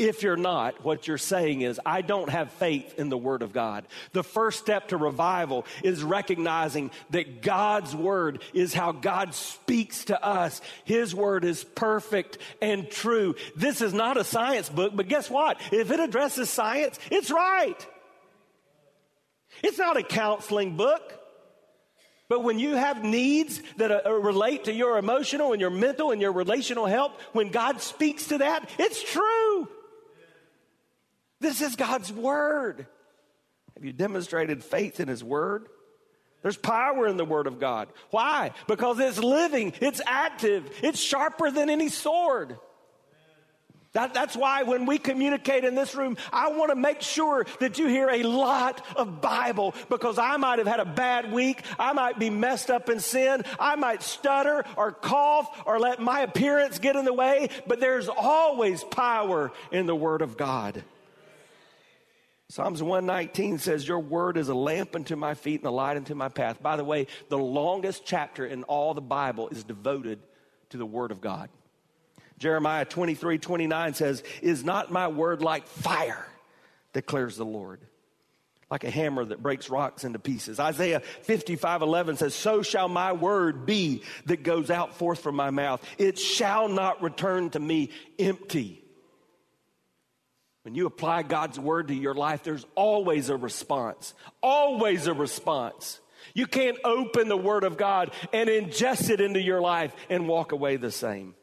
If 0.00 0.22
you're 0.22 0.34
not, 0.34 0.82
what 0.82 1.06
you're 1.06 1.18
saying 1.18 1.60
is, 1.60 1.78
I 1.84 2.00
don't 2.00 2.30
have 2.30 2.50
faith 2.52 2.98
in 2.98 3.10
the 3.10 3.18
Word 3.18 3.42
of 3.42 3.52
God. 3.52 3.84
The 4.14 4.24
first 4.24 4.58
step 4.58 4.88
to 4.88 4.96
revival 4.96 5.66
is 5.84 6.02
recognizing 6.02 6.90
that 7.10 7.42
God's 7.42 7.94
Word 7.94 8.42
is 8.54 8.72
how 8.72 8.92
God 8.92 9.34
speaks 9.34 10.06
to 10.06 10.24
us. 10.24 10.62
His 10.86 11.14
Word 11.14 11.44
is 11.44 11.64
perfect 11.64 12.38
and 12.62 12.90
true. 12.90 13.34
This 13.54 13.82
is 13.82 13.92
not 13.92 14.16
a 14.16 14.24
science 14.24 14.70
book, 14.70 14.96
but 14.96 15.06
guess 15.06 15.28
what? 15.28 15.60
If 15.70 15.90
it 15.90 16.00
addresses 16.00 16.48
science, 16.48 16.98
it's 17.10 17.30
right. 17.30 17.86
It's 19.62 19.76
not 19.76 19.98
a 19.98 20.02
counseling 20.02 20.78
book. 20.78 21.02
But 22.30 22.42
when 22.42 22.58
you 22.58 22.74
have 22.74 23.04
needs 23.04 23.60
that 23.76 24.06
relate 24.10 24.64
to 24.64 24.72
your 24.72 24.96
emotional 24.96 25.52
and 25.52 25.60
your 25.60 25.68
mental 25.68 26.10
and 26.10 26.22
your 26.22 26.32
relational 26.32 26.86
health, 26.86 27.12
when 27.32 27.50
God 27.50 27.82
speaks 27.82 28.28
to 28.28 28.38
that, 28.38 28.70
it's 28.78 29.02
true. 29.02 29.68
This 31.40 31.62
is 31.62 31.76
God's 31.76 32.12
Word. 32.12 32.86
Have 33.74 33.84
you 33.84 33.92
demonstrated 33.92 34.62
faith 34.62 35.00
in 35.00 35.08
His 35.08 35.24
Word? 35.24 35.66
There's 36.42 36.56
power 36.56 37.06
in 37.06 37.16
the 37.16 37.24
Word 37.24 37.46
of 37.46 37.58
God. 37.58 37.88
Why? 38.10 38.52
Because 38.66 38.98
it's 38.98 39.18
living, 39.18 39.72
it's 39.80 40.00
active, 40.06 40.70
it's 40.82 41.00
sharper 41.00 41.50
than 41.50 41.68
any 41.68 41.88
sword. 41.88 42.58
That, 43.92 44.14
that's 44.14 44.36
why 44.36 44.62
when 44.62 44.86
we 44.86 44.98
communicate 44.98 45.64
in 45.64 45.74
this 45.74 45.96
room, 45.96 46.16
I 46.32 46.52
want 46.52 46.70
to 46.70 46.76
make 46.76 47.02
sure 47.02 47.44
that 47.58 47.76
you 47.76 47.88
hear 47.88 48.08
a 48.08 48.22
lot 48.22 48.86
of 48.94 49.20
Bible 49.20 49.74
because 49.88 50.16
I 50.16 50.36
might 50.36 50.60
have 50.60 50.68
had 50.68 50.78
a 50.78 50.84
bad 50.84 51.32
week. 51.32 51.64
I 51.76 51.92
might 51.92 52.16
be 52.16 52.30
messed 52.30 52.70
up 52.70 52.88
in 52.88 53.00
sin. 53.00 53.42
I 53.58 53.74
might 53.74 54.02
stutter 54.02 54.64
or 54.76 54.92
cough 54.92 55.62
or 55.66 55.80
let 55.80 56.00
my 56.00 56.20
appearance 56.20 56.78
get 56.78 56.94
in 56.94 57.04
the 57.04 57.12
way, 57.12 57.48
but 57.66 57.80
there's 57.80 58.08
always 58.08 58.84
power 58.84 59.50
in 59.72 59.86
the 59.86 59.96
Word 59.96 60.22
of 60.22 60.36
God. 60.36 60.84
Psalms 62.50 62.82
119 62.82 63.58
says, 63.58 63.86
Your 63.86 64.00
word 64.00 64.36
is 64.36 64.48
a 64.48 64.54
lamp 64.54 64.96
unto 64.96 65.14
my 65.14 65.34
feet 65.34 65.60
and 65.60 65.68
a 65.68 65.70
light 65.70 65.96
unto 65.96 66.16
my 66.16 66.28
path. 66.28 66.60
By 66.60 66.74
the 66.74 66.82
way, 66.82 67.06
the 67.28 67.38
longest 67.38 68.02
chapter 68.04 68.44
in 68.44 68.64
all 68.64 68.92
the 68.92 69.00
Bible 69.00 69.48
is 69.50 69.62
devoted 69.62 70.18
to 70.70 70.76
the 70.76 70.84
word 70.84 71.12
of 71.12 71.20
God. 71.20 71.48
Jeremiah 72.38 72.84
23 72.84 73.38
29 73.38 73.94
says, 73.94 74.24
Is 74.42 74.64
not 74.64 74.90
my 74.90 75.06
word 75.06 75.42
like 75.42 75.68
fire, 75.68 76.26
declares 76.92 77.36
the 77.36 77.44
Lord, 77.44 77.82
like 78.68 78.82
a 78.82 78.90
hammer 78.90 79.24
that 79.24 79.40
breaks 79.40 79.70
rocks 79.70 80.02
into 80.02 80.18
pieces. 80.18 80.58
Isaiah 80.58 81.02
55 81.22 81.82
11 81.82 82.16
says, 82.16 82.34
So 82.34 82.62
shall 82.62 82.88
my 82.88 83.12
word 83.12 83.64
be 83.64 84.02
that 84.26 84.42
goes 84.42 84.72
out 84.72 84.96
forth 84.96 85.20
from 85.20 85.36
my 85.36 85.50
mouth. 85.50 85.84
It 85.98 86.18
shall 86.18 86.66
not 86.66 87.00
return 87.00 87.50
to 87.50 87.60
me 87.60 87.90
empty 88.18 88.82
when 90.62 90.74
you 90.74 90.86
apply 90.86 91.22
God's 91.22 91.58
word 91.58 91.88
to 91.88 91.94
your 91.94 92.14
life, 92.14 92.42
there's 92.42 92.66
always 92.74 93.28
a 93.28 93.36
response. 93.36 94.14
Always 94.42 95.06
a 95.06 95.14
response. 95.14 96.00
You 96.34 96.46
can't 96.46 96.78
open 96.84 97.28
the 97.28 97.36
word 97.36 97.64
of 97.64 97.76
God 97.76 98.12
and 98.32 98.48
ingest 98.48 99.08
it 99.08 99.20
into 99.20 99.40
your 99.40 99.60
life 99.60 99.94
and 100.10 100.28
walk 100.28 100.52
away 100.52 100.76
the 100.76 100.90
same. 100.90 101.34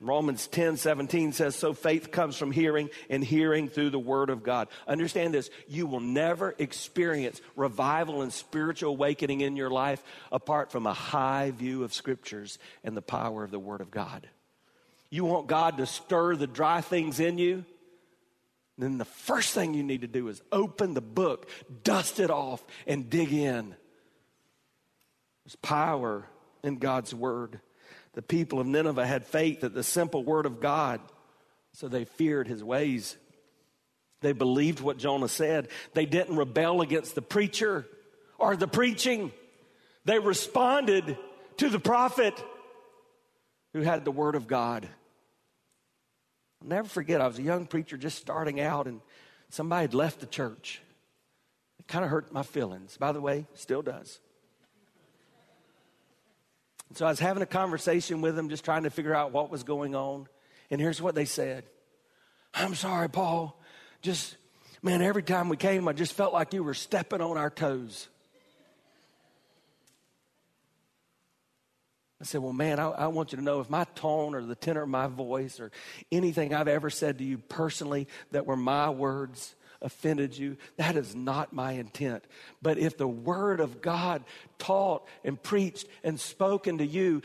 Romans 0.00 0.46
10 0.48 0.76
17 0.76 1.32
says, 1.32 1.56
So 1.56 1.72
faith 1.72 2.10
comes 2.10 2.36
from 2.36 2.52
hearing, 2.52 2.90
and 3.08 3.24
hearing 3.24 3.68
through 3.68 3.90
the 3.90 3.98
Word 3.98 4.28
of 4.28 4.42
God. 4.42 4.68
Understand 4.86 5.32
this 5.32 5.50
you 5.66 5.86
will 5.86 6.00
never 6.00 6.54
experience 6.58 7.40
revival 7.56 8.20
and 8.22 8.32
spiritual 8.32 8.90
awakening 8.90 9.40
in 9.40 9.56
your 9.56 9.70
life 9.70 10.02
apart 10.30 10.70
from 10.70 10.86
a 10.86 10.92
high 10.92 11.52
view 11.52 11.84
of 11.84 11.94
Scriptures 11.94 12.58
and 12.82 12.96
the 12.96 13.02
power 13.02 13.44
of 13.44 13.50
the 13.50 13.58
Word 13.58 13.80
of 13.80 13.90
God. 13.90 14.28
You 15.10 15.24
want 15.24 15.46
God 15.46 15.78
to 15.78 15.86
stir 15.86 16.36
the 16.36 16.46
dry 16.46 16.80
things 16.80 17.18
in 17.20 17.38
you? 17.38 17.64
Then 18.76 18.98
the 18.98 19.04
first 19.04 19.54
thing 19.54 19.74
you 19.74 19.82
need 19.82 20.00
to 20.00 20.08
do 20.08 20.28
is 20.28 20.42
open 20.50 20.94
the 20.94 21.00
book, 21.00 21.48
dust 21.84 22.18
it 22.18 22.30
off, 22.30 22.64
and 22.86 23.08
dig 23.08 23.32
in. 23.32 23.74
There's 25.44 25.56
power 25.56 26.26
in 26.62 26.78
God's 26.78 27.14
Word 27.14 27.60
the 28.14 28.22
people 28.22 28.60
of 28.60 28.66
Nineveh 28.66 29.06
had 29.06 29.26
faith 29.26 29.60
that 29.60 29.74
the 29.74 29.82
simple 29.82 30.24
word 30.24 30.46
of 30.46 30.60
God, 30.60 31.00
so 31.72 31.88
they 31.88 32.04
feared 32.04 32.48
his 32.48 32.62
ways. 32.62 33.16
They 34.20 34.32
believed 34.32 34.80
what 34.80 34.98
Jonah 34.98 35.28
said. 35.28 35.68
They 35.92 36.06
didn't 36.06 36.36
rebel 36.36 36.80
against 36.80 37.14
the 37.14 37.22
preacher 37.22 37.86
or 38.38 38.56
the 38.56 38.68
preaching. 38.68 39.32
They 40.04 40.18
responded 40.18 41.18
to 41.58 41.68
the 41.68 41.80
prophet 41.80 42.34
who 43.72 43.80
had 43.80 44.04
the 44.04 44.12
word 44.12 44.36
of 44.36 44.46
God. 44.46 44.88
I'll 46.64 46.70
never 46.70 46.88
forget, 46.88 47.20
I 47.20 47.26
was 47.26 47.38
a 47.38 47.42
young 47.42 47.66
preacher 47.66 47.98
just 47.98 48.18
starting 48.18 48.58
out, 48.58 48.86
and 48.86 49.02
somebody 49.50 49.82
had 49.82 49.92
left 49.92 50.20
the 50.20 50.26
church. 50.26 50.80
It 51.78 51.86
kind 51.86 52.04
of 52.04 52.10
hurt 52.10 52.32
my 52.32 52.42
feelings. 52.42 52.96
By 52.96 53.12
the 53.12 53.20
way, 53.20 53.46
still 53.54 53.82
does. 53.82 54.18
So 56.94 57.04
I 57.04 57.10
was 57.10 57.18
having 57.18 57.42
a 57.42 57.46
conversation 57.46 58.22
with 58.22 58.34
them, 58.34 58.48
just 58.48 58.64
trying 58.64 58.84
to 58.84 58.90
figure 58.90 59.14
out 59.14 59.30
what 59.30 59.50
was 59.50 59.62
going 59.62 59.94
on. 59.94 60.26
And 60.70 60.80
here's 60.80 61.02
what 61.02 61.14
they 61.14 61.26
said 61.26 61.64
I'm 62.54 62.74
sorry, 62.74 63.10
Paul. 63.10 63.60
Just, 64.00 64.36
man, 64.82 65.02
every 65.02 65.22
time 65.22 65.50
we 65.50 65.58
came, 65.58 65.86
I 65.86 65.92
just 65.92 66.14
felt 66.14 66.32
like 66.32 66.54
you 66.54 66.62
were 66.62 66.74
stepping 66.74 67.20
on 67.20 67.36
our 67.36 67.50
toes. 67.50 68.08
I 72.24 72.26
said, 72.26 72.40
Well, 72.40 72.54
man, 72.54 72.80
I, 72.80 72.88
I, 72.88 73.06
want 73.08 73.32
you 73.32 73.36
to 73.36 73.44
know 73.44 73.60
if 73.60 73.68
my 73.68 73.84
tone 73.96 74.34
or 74.34 74.40
the 74.40 74.54
tenor 74.54 74.84
of 74.84 74.88
my 74.88 75.08
voice 75.08 75.60
or 75.60 75.70
anything 76.10 76.54
I've 76.54 76.68
ever 76.68 76.88
said 76.88 77.18
to 77.18 77.24
you 77.24 77.36
personally 77.36 78.08
that 78.30 78.46
were 78.46 78.56
my 78.56 78.88
words, 78.88 79.54
offended 79.82 80.34
you. 80.38 80.56
That 80.78 80.96
is 80.96 81.14
not 81.14 81.52
my 81.52 81.72
intent. 81.72 82.24
But 82.62 82.78
if 82.78 82.96
the 82.96 83.06
word 83.06 83.60
of 83.60 83.82
God 83.82 84.24
taught 84.58 85.06
and 85.22 85.40
preached 85.40 85.86
and 86.02 86.18
spoken 86.18 86.78
to 86.78 86.86
you 86.86 87.20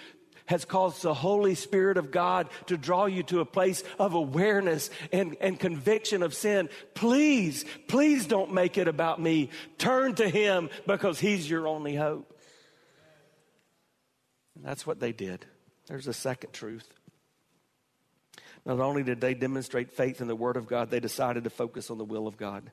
has 0.48 0.66
caused 0.66 1.02
the 1.04 1.14
Holy 1.14 1.56
Spirit 1.56 1.96
of 1.96 2.12
God 2.12 2.50
to 2.66 2.76
draw 2.76 3.06
you 3.06 3.24
to 3.24 3.40
a 3.40 3.46
place 3.46 3.86
of 4.00 4.16
awareness 4.16 4.90
and, 5.14 5.38
and 5.40 5.58
conviction 5.58 6.24
of 6.24 6.34
sin, 6.34 6.68
please, 6.94 7.64
please 7.88 8.28
don't 8.28 8.54
make 8.54 8.78
it 8.78 8.90
about 8.90 9.22
me. 9.22 9.50
Turn 9.78 10.16
to 10.16 10.28
Him 10.28 10.70
because 10.86 11.22
He's 11.22 11.50
your 11.50 11.70
only 11.70 11.96
hope. 11.96 12.36
And 14.60 14.68
that's 14.68 14.86
what 14.86 15.00
they 15.00 15.14
did. 15.14 15.46
There's 15.88 16.08
a 16.08 16.14
second 16.14 16.52
truth. 16.52 16.88
Not 18.66 18.82
only 18.82 19.04
did 19.04 19.22
they 19.22 19.34
demonstrate 19.34 19.90
faith 19.90 20.20
in 20.20 20.28
the 20.28 20.36
Word 20.36 20.58
of 20.58 20.68
God, 20.68 20.90
they 20.90 21.00
decided 21.00 21.46
to 21.46 21.50
focus 21.50 21.90
on 21.90 21.98
the 21.98 22.04
will 22.04 22.28
of 22.28 22.36
God. 22.36 22.70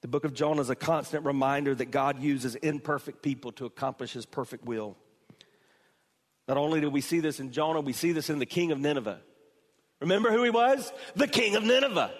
The 0.00 0.08
book 0.08 0.24
of 0.24 0.34
Jonah 0.34 0.62
is 0.62 0.70
a 0.70 0.74
constant 0.74 1.24
reminder 1.24 1.76
that 1.76 1.92
God 1.92 2.20
uses 2.20 2.56
imperfect 2.56 3.22
people 3.22 3.52
to 3.52 3.66
accomplish 3.66 4.12
his 4.14 4.26
perfect 4.26 4.64
will. 4.64 4.96
Not 6.48 6.56
only 6.56 6.80
do 6.80 6.90
we 6.90 7.00
see 7.00 7.20
this 7.20 7.38
in 7.38 7.52
Jonah, 7.52 7.80
we 7.80 7.92
see 7.92 8.10
this 8.10 8.28
in 8.28 8.40
the 8.40 8.44
king 8.44 8.72
of 8.72 8.80
Nineveh. 8.80 9.20
Remember 10.00 10.32
who 10.32 10.42
he 10.42 10.50
was? 10.50 10.92
The 11.14 11.28
king 11.28 11.54
of 11.54 11.62
Nineveh. 11.62 12.12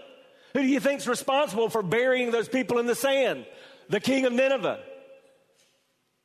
Who 0.55 0.61
do 0.61 0.69
you 0.69 0.79
think 0.79 1.01
is 1.01 1.09
responsible 1.09 1.69
for 1.69 1.83
burying 1.83 2.31
those 2.31 2.49
people 2.49 2.79
in 2.79 2.87
the 2.87 2.95
sand? 2.95 3.47
The 3.89 4.01
king 4.01 4.27
of 4.27 4.33
Nineveh. 4.33 4.81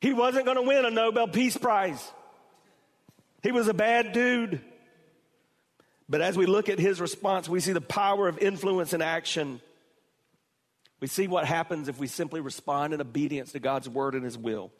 He 0.00 0.14
wasn't 0.14 0.44
going 0.44 0.56
to 0.56 0.62
win 0.62 0.86
a 0.86 0.90
Nobel 0.90 1.26
Peace 1.26 1.56
Prize. 1.56 2.10
He 3.42 3.52
was 3.52 3.68
a 3.68 3.74
bad 3.74 4.12
dude. 4.12 4.60
But 6.08 6.20
as 6.20 6.36
we 6.36 6.46
look 6.46 6.68
at 6.68 6.78
his 6.78 7.00
response, 7.00 7.48
we 7.48 7.60
see 7.60 7.72
the 7.72 7.80
power 7.80 8.26
of 8.26 8.38
influence 8.38 8.92
and 8.92 9.02
action. 9.02 9.60
We 11.00 11.06
see 11.06 11.28
what 11.28 11.46
happens 11.46 11.88
if 11.88 11.98
we 11.98 12.08
simply 12.08 12.40
respond 12.40 12.92
in 12.92 13.00
obedience 13.00 13.52
to 13.52 13.60
God's 13.60 13.88
word 13.88 14.14
and 14.14 14.24
his 14.24 14.36
will. 14.36 14.72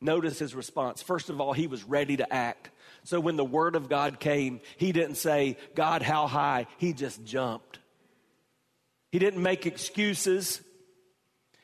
Notice 0.00 0.40
his 0.40 0.54
response. 0.54 1.00
First 1.00 1.30
of 1.30 1.40
all, 1.40 1.52
he 1.52 1.68
was 1.68 1.84
ready 1.84 2.16
to 2.16 2.30
act. 2.32 2.70
So 3.04 3.20
when 3.20 3.36
the 3.36 3.44
word 3.44 3.76
of 3.76 3.88
God 3.88 4.18
came, 4.18 4.60
he 4.76 4.90
didn't 4.90 5.14
say, 5.14 5.56
God, 5.76 6.02
how 6.02 6.26
high? 6.26 6.66
He 6.78 6.92
just 6.92 7.24
jumped. 7.24 7.78
He 9.12 9.20
didn't 9.20 9.42
make 9.42 9.66
excuses. 9.66 10.60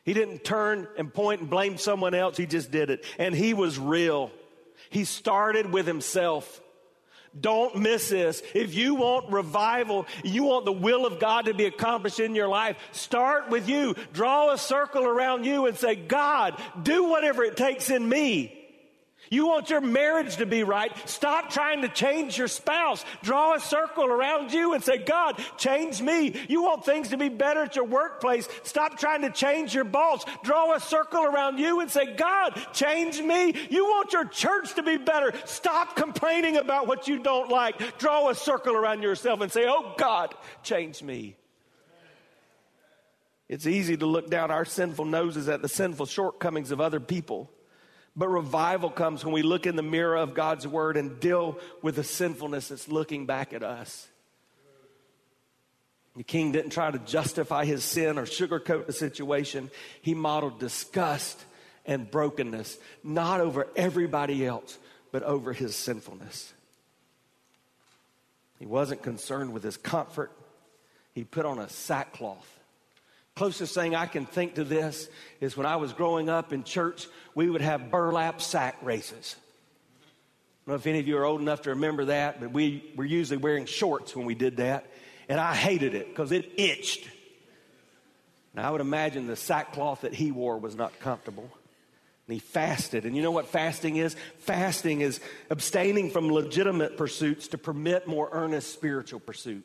He 0.04 0.14
didn't 0.14 0.44
turn 0.44 0.86
and 0.96 1.12
point 1.12 1.40
and 1.40 1.50
blame 1.50 1.76
someone 1.76 2.14
else. 2.14 2.36
He 2.36 2.46
just 2.46 2.70
did 2.70 2.90
it. 2.90 3.04
And 3.18 3.34
he 3.34 3.54
was 3.54 3.78
real. 3.78 4.30
He 4.90 5.04
started 5.04 5.72
with 5.72 5.86
himself. 5.86 6.60
Don't 7.38 7.76
miss 7.76 8.08
this. 8.08 8.42
If 8.54 8.74
you 8.74 8.94
want 8.94 9.30
revival, 9.30 10.06
you 10.24 10.44
want 10.44 10.64
the 10.64 10.72
will 10.72 11.06
of 11.06 11.20
God 11.20 11.44
to 11.44 11.54
be 11.54 11.66
accomplished 11.66 12.20
in 12.20 12.34
your 12.34 12.48
life, 12.48 12.76
start 12.92 13.50
with 13.50 13.68
you. 13.68 13.94
Draw 14.12 14.52
a 14.52 14.58
circle 14.58 15.04
around 15.04 15.44
you 15.44 15.66
and 15.66 15.76
say, 15.76 15.94
God, 15.94 16.60
do 16.82 17.04
whatever 17.04 17.44
it 17.44 17.56
takes 17.56 17.90
in 17.90 18.08
me 18.08 18.57
you 19.30 19.46
want 19.46 19.70
your 19.70 19.80
marriage 19.80 20.36
to 20.36 20.46
be 20.46 20.62
right. 20.62 20.92
Stop 21.08 21.50
trying 21.50 21.82
to 21.82 21.88
change 21.88 22.38
your 22.38 22.48
spouse. 22.48 23.04
Draw 23.22 23.54
a 23.54 23.60
circle 23.60 24.04
around 24.04 24.52
you 24.52 24.74
and 24.74 24.82
say, 24.82 24.98
God, 24.98 25.40
change 25.56 26.00
me. 26.00 26.34
You 26.48 26.62
want 26.62 26.84
things 26.84 27.08
to 27.08 27.16
be 27.16 27.28
better 27.28 27.64
at 27.64 27.76
your 27.76 27.84
workplace. 27.84 28.48
Stop 28.62 28.98
trying 28.98 29.22
to 29.22 29.30
change 29.30 29.74
your 29.74 29.84
boss. 29.84 30.24
Draw 30.44 30.74
a 30.74 30.80
circle 30.80 31.24
around 31.24 31.58
you 31.58 31.80
and 31.80 31.90
say, 31.90 32.14
God, 32.14 32.60
change 32.72 33.20
me. 33.20 33.54
You 33.70 33.84
want 33.84 34.12
your 34.12 34.24
church 34.24 34.74
to 34.74 34.82
be 34.82 34.96
better. 34.96 35.32
Stop 35.44 35.96
complaining 35.96 36.56
about 36.56 36.86
what 36.86 37.08
you 37.08 37.18
don't 37.18 37.50
like. 37.50 37.98
Draw 37.98 38.30
a 38.30 38.34
circle 38.34 38.74
around 38.74 39.02
yourself 39.02 39.40
and 39.40 39.50
say, 39.52 39.66
Oh, 39.66 39.94
God, 39.96 40.34
change 40.62 41.02
me. 41.02 41.36
It's 43.48 43.66
easy 43.66 43.96
to 43.96 44.06
look 44.06 44.28
down 44.28 44.50
our 44.50 44.66
sinful 44.66 45.06
noses 45.06 45.48
at 45.48 45.62
the 45.62 45.68
sinful 45.68 46.06
shortcomings 46.06 46.70
of 46.70 46.80
other 46.80 47.00
people. 47.00 47.50
But 48.18 48.30
revival 48.30 48.90
comes 48.90 49.24
when 49.24 49.32
we 49.32 49.42
look 49.42 49.64
in 49.64 49.76
the 49.76 49.82
mirror 49.82 50.16
of 50.16 50.34
God's 50.34 50.66
word 50.66 50.96
and 50.96 51.20
deal 51.20 51.56
with 51.82 51.94
the 51.94 52.02
sinfulness 52.02 52.66
that's 52.68 52.88
looking 52.88 53.26
back 53.26 53.52
at 53.52 53.62
us. 53.62 54.08
The 56.16 56.24
king 56.24 56.50
didn't 56.50 56.72
try 56.72 56.90
to 56.90 56.98
justify 56.98 57.64
his 57.64 57.84
sin 57.84 58.18
or 58.18 58.24
sugarcoat 58.24 58.86
the 58.86 58.92
situation. 58.92 59.70
He 60.02 60.14
modeled 60.14 60.58
disgust 60.58 61.40
and 61.86 62.10
brokenness, 62.10 62.76
not 63.04 63.40
over 63.40 63.68
everybody 63.76 64.44
else, 64.44 64.76
but 65.12 65.22
over 65.22 65.52
his 65.52 65.76
sinfulness. 65.76 66.52
He 68.58 68.66
wasn't 68.66 69.04
concerned 69.04 69.52
with 69.52 69.62
his 69.62 69.76
comfort. 69.76 70.32
He 71.14 71.22
put 71.22 71.46
on 71.46 71.60
a 71.60 71.68
sackcloth 71.68 72.57
Closest 73.38 73.72
thing 73.72 73.94
I 73.94 74.06
can 74.06 74.26
think 74.26 74.56
to 74.56 74.64
this 74.64 75.08
is 75.40 75.56
when 75.56 75.64
I 75.64 75.76
was 75.76 75.92
growing 75.92 76.28
up 76.28 76.52
in 76.52 76.64
church, 76.64 77.06
we 77.36 77.48
would 77.48 77.60
have 77.60 77.88
burlap 77.88 78.40
sack 78.40 78.76
races. 78.82 79.36
I 79.38 80.02
don't 80.66 80.72
know 80.72 80.74
if 80.74 80.86
any 80.88 80.98
of 80.98 81.06
you 81.06 81.18
are 81.18 81.24
old 81.24 81.40
enough 81.40 81.62
to 81.62 81.70
remember 81.70 82.06
that, 82.06 82.40
but 82.40 82.50
we 82.50 82.82
were 82.96 83.04
usually 83.04 83.36
wearing 83.36 83.66
shorts 83.66 84.16
when 84.16 84.26
we 84.26 84.34
did 84.34 84.56
that. 84.56 84.86
And 85.28 85.38
I 85.38 85.54
hated 85.54 85.94
it 85.94 86.08
because 86.08 86.32
it 86.32 86.50
itched. 86.56 87.08
Now, 88.54 88.66
I 88.66 88.72
would 88.72 88.80
imagine 88.80 89.28
the 89.28 89.36
sackcloth 89.36 90.00
that 90.00 90.14
he 90.14 90.32
wore 90.32 90.58
was 90.58 90.74
not 90.74 90.98
comfortable. 90.98 91.48
And 92.26 92.34
he 92.34 92.40
fasted. 92.40 93.04
And 93.04 93.14
you 93.14 93.22
know 93.22 93.30
what 93.30 93.46
fasting 93.46 93.98
is? 93.98 94.16
Fasting 94.38 95.00
is 95.00 95.20
abstaining 95.48 96.10
from 96.10 96.28
legitimate 96.32 96.96
pursuits 96.96 97.46
to 97.48 97.58
permit 97.58 98.08
more 98.08 98.30
earnest 98.32 98.72
spiritual 98.72 99.20
pursuit. 99.20 99.64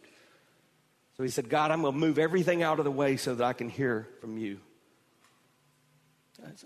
So 1.17 1.23
he 1.23 1.29
said, 1.29 1.49
God, 1.49 1.71
I'm 1.71 1.81
going 1.81 1.93
to 1.93 1.99
move 1.99 2.17
everything 2.17 2.63
out 2.63 2.79
of 2.79 2.85
the 2.85 2.91
way 2.91 3.17
so 3.17 3.35
that 3.35 3.43
I 3.43 3.53
can 3.53 3.69
hear 3.69 4.07
from 4.19 4.37
you. 4.37 4.59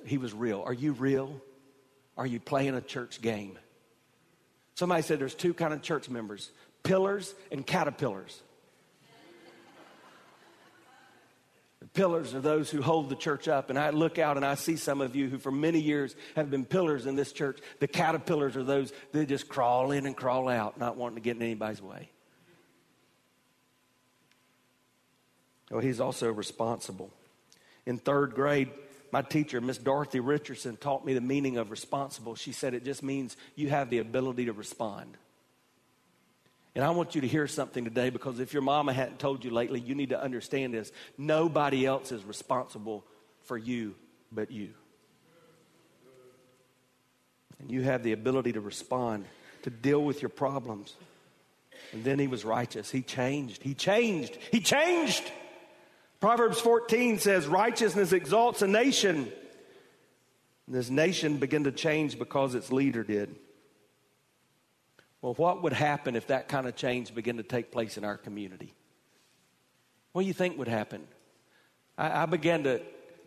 He 0.06 0.18
was 0.18 0.34
real. 0.34 0.64
Are 0.66 0.74
you 0.74 0.94
real? 0.94 1.42
Are 2.18 2.26
you 2.26 2.40
playing 2.40 2.76
a 2.76 2.82
church 2.82 3.22
game? 3.22 3.60
Somebody 4.76 5.02
said 5.02 5.20
there's 5.20 5.36
two 5.36 5.54
kind 5.54 5.74
of 5.74 5.82
church 5.82 6.10
members 6.10 6.52
pillars 6.84 7.36
and 7.52 7.68
caterpillars. 7.68 8.42
The 11.80 11.88
pillars 11.88 12.34
are 12.34 12.40
those 12.40 12.70
who 12.70 12.82
hold 12.82 13.10
the 13.10 13.16
church 13.16 13.48
up. 13.48 13.70
And 13.70 13.78
I 13.78 13.90
look 13.90 14.18
out 14.18 14.38
and 14.38 14.46
I 14.46 14.56
see 14.56 14.78
some 14.78 15.02
of 15.02 15.16
you 15.16 15.30
who, 15.30 15.38
for 15.38 15.52
many 15.52 15.80
years, 15.80 16.16
have 16.36 16.50
been 16.50 16.66
pillars 16.66 17.06
in 17.06 17.16
this 17.16 17.32
church. 17.32 17.60
The 17.80 17.88
caterpillars 17.88 18.56
are 18.56 18.64
those 18.64 18.94
that 19.12 19.28
just 19.28 19.48
crawl 19.48 19.92
in 19.92 20.06
and 20.06 20.16
crawl 20.16 20.48
out, 20.48 20.80
not 20.80 20.96
wanting 20.96 21.16
to 21.16 21.22
get 21.22 21.36
in 21.36 21.44
anybody's 21.44 21.82
way. 21.82 22.10
Well, 25.72 25.82
he's 25.82 26.00
also 26.00 26.32
responsible. 26.32 27.12
In 27.86 27.98
third 27.98 28.36
grade, 28.36 28.70
my 29.12 29.22
teacher, 29.22 29.62
Miss 29.62 29.78
Dorothy 29.78 30.20
Richardson, 30.20 30.78
taught 30.78 31.06
me 31.06 31.14
the 31.14 31.22
meaning 31.22 31.58
of 31.58 31.72
responsible. 31.72 32.36
She 32.36 32.52
said 32.52 32.74
it 32.74 32.84
just 32.84 33.04
means 33.04 33.38
you 33.56 33.70
have 33.70 33.90
the 33.90 34.00
ability 34.00 34.46
to 34.46 34.54
respond. 34.54 35.18
And 36.76 36.86
I 36.86 36.92
want 36.92 37.16
you 37.16 37.22
to 37.22 37.28
hear 37.28 37.48
something 37.48 37.84
today 37.84 38.12
because 38.12 38.40
if 38.40 38.54
your 38.54 38.62
mama 38.62 38.94
hadn't 38.94 39.20
told 39.20 39.44
you 39.44 39.52
lately, 39.52 39.80
you 39.80 39.96
need 39.96 40.10
to 40.10 40.22
understand 40.22 40.74
this. 40.74 40.92
Nobody 41.18 41.86
else 41.86 42.12
is 42.12 42.24
responsible 42.24 43.04
for 43.46 43.58
you 43.58 43.96
but 44.32 44.52
you. 44.52 44.70
And 47.60 47.72
you 47.72 47.82
have 47.82 48.04
the 48.04 48.12
ability 48.12 48.54
to 48.54 48.62
respond, 48.62 49.26
to 49.64 49.70
deal 49.70 50.04
with 50.04 50.22
your 50.22 50.30
problems. 50.30 50.94
And 51.94 52.04
then 52.04 52.20
he 52.20 52.28
was 52.28 52.46
righteous. 52.46 52.92
He 52.92 53.02
changed. 53.02 53.64
He 53.64 53.74
changed. 53.74 54.38
He 54.52 54.60
changed. 54.60 55.24
Proverbs 56.20 56.60
14 56.60 57.20
says, 57.20 57.48
Righteousness 57.48 58.12
exalts 58.12 58.62
a 58.62 58.68
nation. 58.68 59.32
And 60.66 60.76
this 60.76 60.90
nation 60.90 61.38
began 61.38 61.64
to 61.66 61.72
change 61.72 62.18
because 62.18 62.56
its 62.56 62.72
leader 62.72 63.04
did. 63.04 63.36
Well, 65.22 65.34
what 65.36 65.64
would 65.64 65.74
happen 65.74 66.16
if 66.16 66.28
that 66.28 66.48
kind 66.48 66.68
of 66.68 66.76
change 66.76 67.14
began 67.14 67.38
to 67.38 67.44
take 67.44 67.72
place 67.72 67.98
in 67.98 68.04
our 68.04 68.18
community? 68.18 68.74
What 70.12 70.24
do 70.24 70.28
you 70.28 70.34
think 70.34 70.58
would 70.58 70.68
happen? 70.68 71.08
I, 71.98 72.24
I 72.24 72.26
began 72.26 72.64
to, 72.64 72.82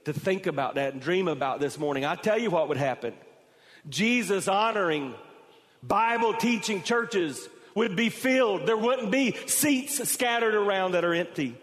to 0.04 0.12
think 0.12 0.46
about 0.46 0.74
that 0.74 0.92
and 0.92 1.02
dream 1.02 1.28
about 1.28 1.60
this 1.60 1.78
morning. 1.78 2.04
I 2.04 2.14
tell 2.14 2.38
you 2.38 2.50
what 2.50 2.68
would 2.68 2.76
happen. 2.76 3.14
Jesus 3.88 4.48
honoring, 4.48 5.14
Bible 5.82 6.34
teaching 6.34 6.82
churches 6.82 7.48
would 7.74 7.96
be 7.96 8.08
filled. 8.08 8.66
There 8.66 8.76
wouldn't 8.76 9.10
be 9.10 9.36
seats 9.46 10.08
scattered 10.10 10.54
around 10.54 10.92
that 10.92 11.04
are 11.04 11.14
empty. 11.14 11.56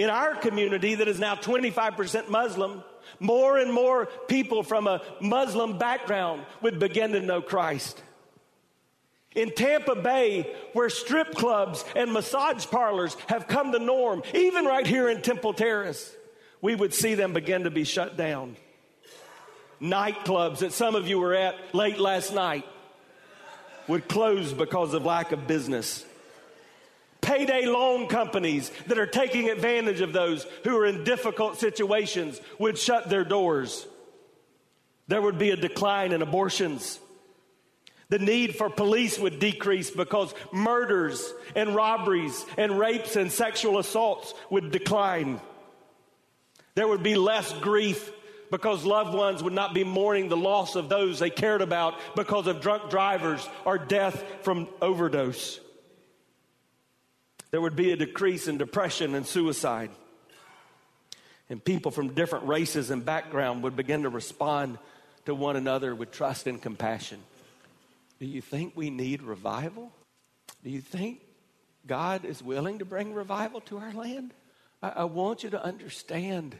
In 0.00 0.08
our 0.08 0.34
community 0.34 0.94
that 0.94 1.08
is 1.08 1.20
now 1.20 1.34
25% 1.34 2.30
Muslim, 2.30 2.82
more 3.18 3.58
and 3.58 3.70
more 3.70 4.06
people 4.28 4.62
from 4.62 4.86
a 4.86 5.02
Muslim 5.20 5.76
background 5.76 6.46
would 6.62 6.78
begin 6.78 7.12
to 7.12 7.20
know 7.20 7.42
Christ. 7.42 8.02
In 9.34 9.50
Tampa 9.50 9.94
Bay, 9.94 10.56
where 10.72 10.88
strip 10.88 11.34
clubs 11.34 11.84
and 11.94 12.14
massage 12.14 12.64
parlors 12.64 13.14
have 13.26 13.46
come 13.46 13.72
the 13.72 13.78
norm, 13.78 14.22
even 14.32 14.64
right 14.64 14.86
here 14.86 15.10
in 15.10 15.20
Temple 15.20 15.52
Terrace, 15.52 16.16
we 16.62 16.74
would 16.74 16.94
see 16.94 17.14
them 17.14 17.34
begin 17.34 17.64
to 17.64 17.70
be 17.70 17.84
shut 17.84 18.16
down. 18.16 18.56
Nightclubs 19.82 20.60
that 20.60 20.72
some 20.72 20.94
of 20.94 21.08
you 21.08 21.18
were 21.18 21.34
at 21.34 21.74
late 21.74 21.98
last 21.98 22.32
night 22.32 22.64
would 23.86 24.08
close 24.08 24.54
because 24.54 24.94
of 24.94 25.04
lack 25.04 25.32
of 25.32 25.46
business. 25.46 26.06
Payday 27.20 27.66
loan 27.66 28.06
companies 28.06 28.70
that 28.86 28.98
are 28.98 29.06
taking 29.06 29.48
advantage 29.48 30.00
of 30.00 30.12
those 30.12 30.46
who 30.64 30.76
are 30.76 30.86
in 30.86 31.04
difficult 31.04 31.58
situations 31.58 32.40
would 32.58 32.78
shut 32.78 33.08
their 33.08 33.24
doors. 33.24 33.86
There 35.08 35.20
would 35.22 35.38
be 35.38 35.50
a 35.50 35.56
decline 35.56 36.12
in 36.12 36.22
abortions. 36.22 36.98
The 38.10 38.18
need 38.18 38.56
for 38.56 38.68
police 38.68 39.18
would 39.18 39.38
decrease 39.38 39.90
because 39.90 40.34
murders 40.52 41.32
and 41.54 41.74
robberies 41.74 42.44
and 42.56 42.78
rapes 42.78 43.16
and 43.16 43.30
sexual 43.30 43.78
assaults 43.78 44.34
would 44.50 44.72
decline. 44.72 45.40
There 46.74 46.88
would 46.88 47.02
be 47.02 47.14
less 47.14 47.52
grief 47.54 48.10
because 48.50 48.84
loved 48.84 49.14
ones 49.14 49.42
would 49.42 49.52
not 49.52 49.74
be 49.74 49.84
mourning 49.84 50.28
the 50.28 50.36
loss 50.36 50.74
of 50.74 50.88
those 50.88 51.20
they 51.20 51.30
cared 51.30 51.62
about 51.62 51.94
because 52.16 52.48
of 52.48 52.60
drunk 52.60 52.90
drivers 52.90 53.48
or 53.64 53.78
death 53.78 54.24
from 54.42 54.68
overdose. 54.82 55.60
There 57.50 57.60
would 57.60 57.76
be 57.76 57.92
a 57.92 57.96
decrease 57.96 58.46
in 58.48 58.58
depression 58.58 59.14
and 59.14 59.26
suicide. 59.26 59.90
And 61.48 61.64
people 61.64 61.90
from 61.90 62.14
different 62.14 62.46
races 62.46 62.90
and 62.90 63.04
background 63.04 63.64
would 63.64 63.74
begin 63.74 64.04
to 64.04 64.08
respond 64.08 64.78
to 65.26 65.34
one 65.34 65.56
another 65.56 65.94
with 65.94 66.12
trust 66.12 66.46
and 66.46 66.62
compassion. 66.62 67.18
Do 68.20 68.26
you 68.26 68.40
think 68.40 68.76
we 68.76 68.90
need 68.90 69.22
revival? 69.22 69.90
Do 70.62 70.70
you 70.70 70.80
think 70.80 71.20
God 71.86 72.24
is 72.24 72.42
willing 72.42 72.78
to 72.78 72.84
bring 72.84 73.14
revival 73.14 73.60
to 73.62 73.78
our 73.78 73.92
land? 73.92 74.32
I, 74.82 74.90
I 74.90 75.04
want 75.04 75.42
you 75.42 75.50
to 75.50 75.64
understand, 75.64 76.54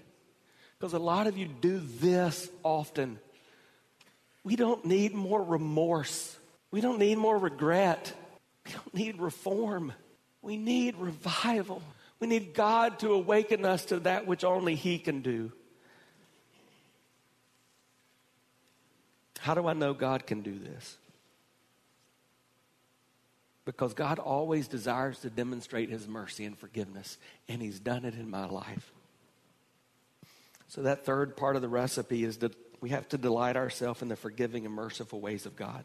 because 0.78 0.92
a 0.92 0.98
lot 0.98 1.26
of 1.26 1.38
you 1.38 1.46
do 1.46 1.78
this 1.78 2.50
often. 2.64 3.18
We 4.42 4.56
don't 4.56 4.84
need 4.84 5.14
more 5.14 5.42
remorse. 5.42 6.36
We 6.70 6.80
don't 6.80 6.98
need 6.98 7.18
more 7.18 7.38
regret. 7.38 8.12
We 8.66 8.72
don't 8.72 8.94
need 8.94 9.20
reform. 9.20 9.92
We 10.42 10.56
need 10.56 10.96
revival. 10.96 11.82
We 12.18 12.26
need 12.26 12.54
God 12.54 12.98
to 13.00 13.12
awaken 13.12 13.64
us 13.64 13.86
to 13.86 14.00
that 14.00 14.26
which 14.26 14.44
only 14.44 14.74
He 14.74 14.98
can 14.98 15.20
do. 15.20 15.52
How 19.38 19.54
do 19.54 19.66
I 19.66 19.72
know 19.72 19.94
God 19.94 20.26
can 20.26 20.42
do 20.42 20.58
this? 20.58 20.96
because 23.70 23.94
God 23.94 24.18
always 24.18 24.66
desires 24.66 25.20
to 25.20 25.30
demonstrate 25.30 25.90
His 25.90 26.08
mercy 26.08 26.44
and 26.44 26.58
forgiveness, 26.58 27.18
and 27.48 27.62
He's 27.62 27.78
done 27.78 28.04
it 28.04 28.14
in 28.14 28.28
my 28.28 28.46
life. 28.46 28.92
So, 30.66 30.82
that 30.82 31.04
third 31.04 31.36
part 31.36 31.54
of 31.54 31.62
the 31.62 31.68
recipe 31.68 32.24
is 32.24 32.38
that 32.38 32.54
we 32.80 32.90
have 32.90 33.08
to 33.10 33.18
delight 33.18 33.56
ourselves 33.56 34.02
in 34.02 34.08
the 34.08 34.16
forgiving 34.16 34.66
and 34.66 34.74
merciful 34.74 35.20
ways 35.20 35.46
of 35.46 35.54
God. 35.54 35.84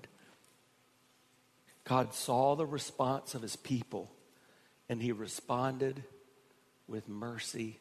God 1.84 2.16
saw 2.16 2.56
the 2.56 2.66
response 2.66 3.36
of 3.36 3.44
His 3.44 3.56
people, 3.56 4.10
and 4.90 5.02
He 5.02 5.12
responded 5.12 6.04
with 6.88 7.08
mercy 7.10 7.80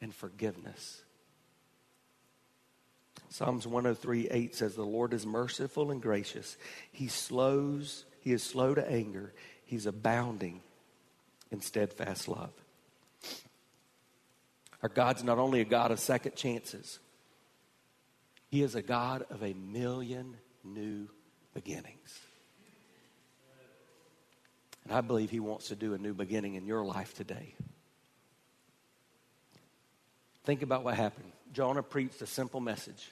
and 0.00 0.14
forgiveness. 0.14 1.02
Psalms 3.28 3.66
103 3.66 4.28
8 4.28 4.54
says, 4.54 4.74
The 4.74 4.82
Lord 4.82 5.12
is 5.12 5.24
merciful 5.24 5.90
and 5.90 6.02
gracious. 6.02 6.56
He 6.90 7.08
slows 7.08 8.04
he 8.20 8.32
is 8.32 8.42
slow 8.42 8.74
to 8.74 8.88
anger. 8.88 9.32
He's 9.64 9.86
abounding 9.86 10.60
in 11.50 11.60
steadfast 11.60 12.28
love. 12.28 12.52
Our 14.82 14.88
God's 14.88 15.24
not 15.24 15.38
only 15.38 15.60
a 15.60 15.64
God 15.64 15.90
of 15.90 15.98
second 15.98 16.36
chances, 16.36 17.00
He 18.50 18.62
is 18.62 18.74
a 18.74 18.82
God 18.82 19.24
of 19.30 19.42
a 19.42 19.54
million 19.54 20.36
new 20.62 21.08
beginnings. 21.54 22.18
And 24.84 24.92
I 24.92 25.00
believe 25.00 25.30
He 25.30 25.40
wants 25.40 25.68
to 25.68 25.76
do 25.76 25.94
a 25.94 25.98
new 25.98 26.14
beginning 26.14 26.54
in 26.54 26.66
your 26.66 26.84
life 26.84 27.14
today. 27.14 27.54
Think 30.44 30.62
about 30.62 30.84
what 30.84 30.94
happened. 30.94 31.30
Jonah 31.52 31.82
preached 31.82 32.22
a 32.22 32.26
simple 32.26 32.60
message, 32.60 33.10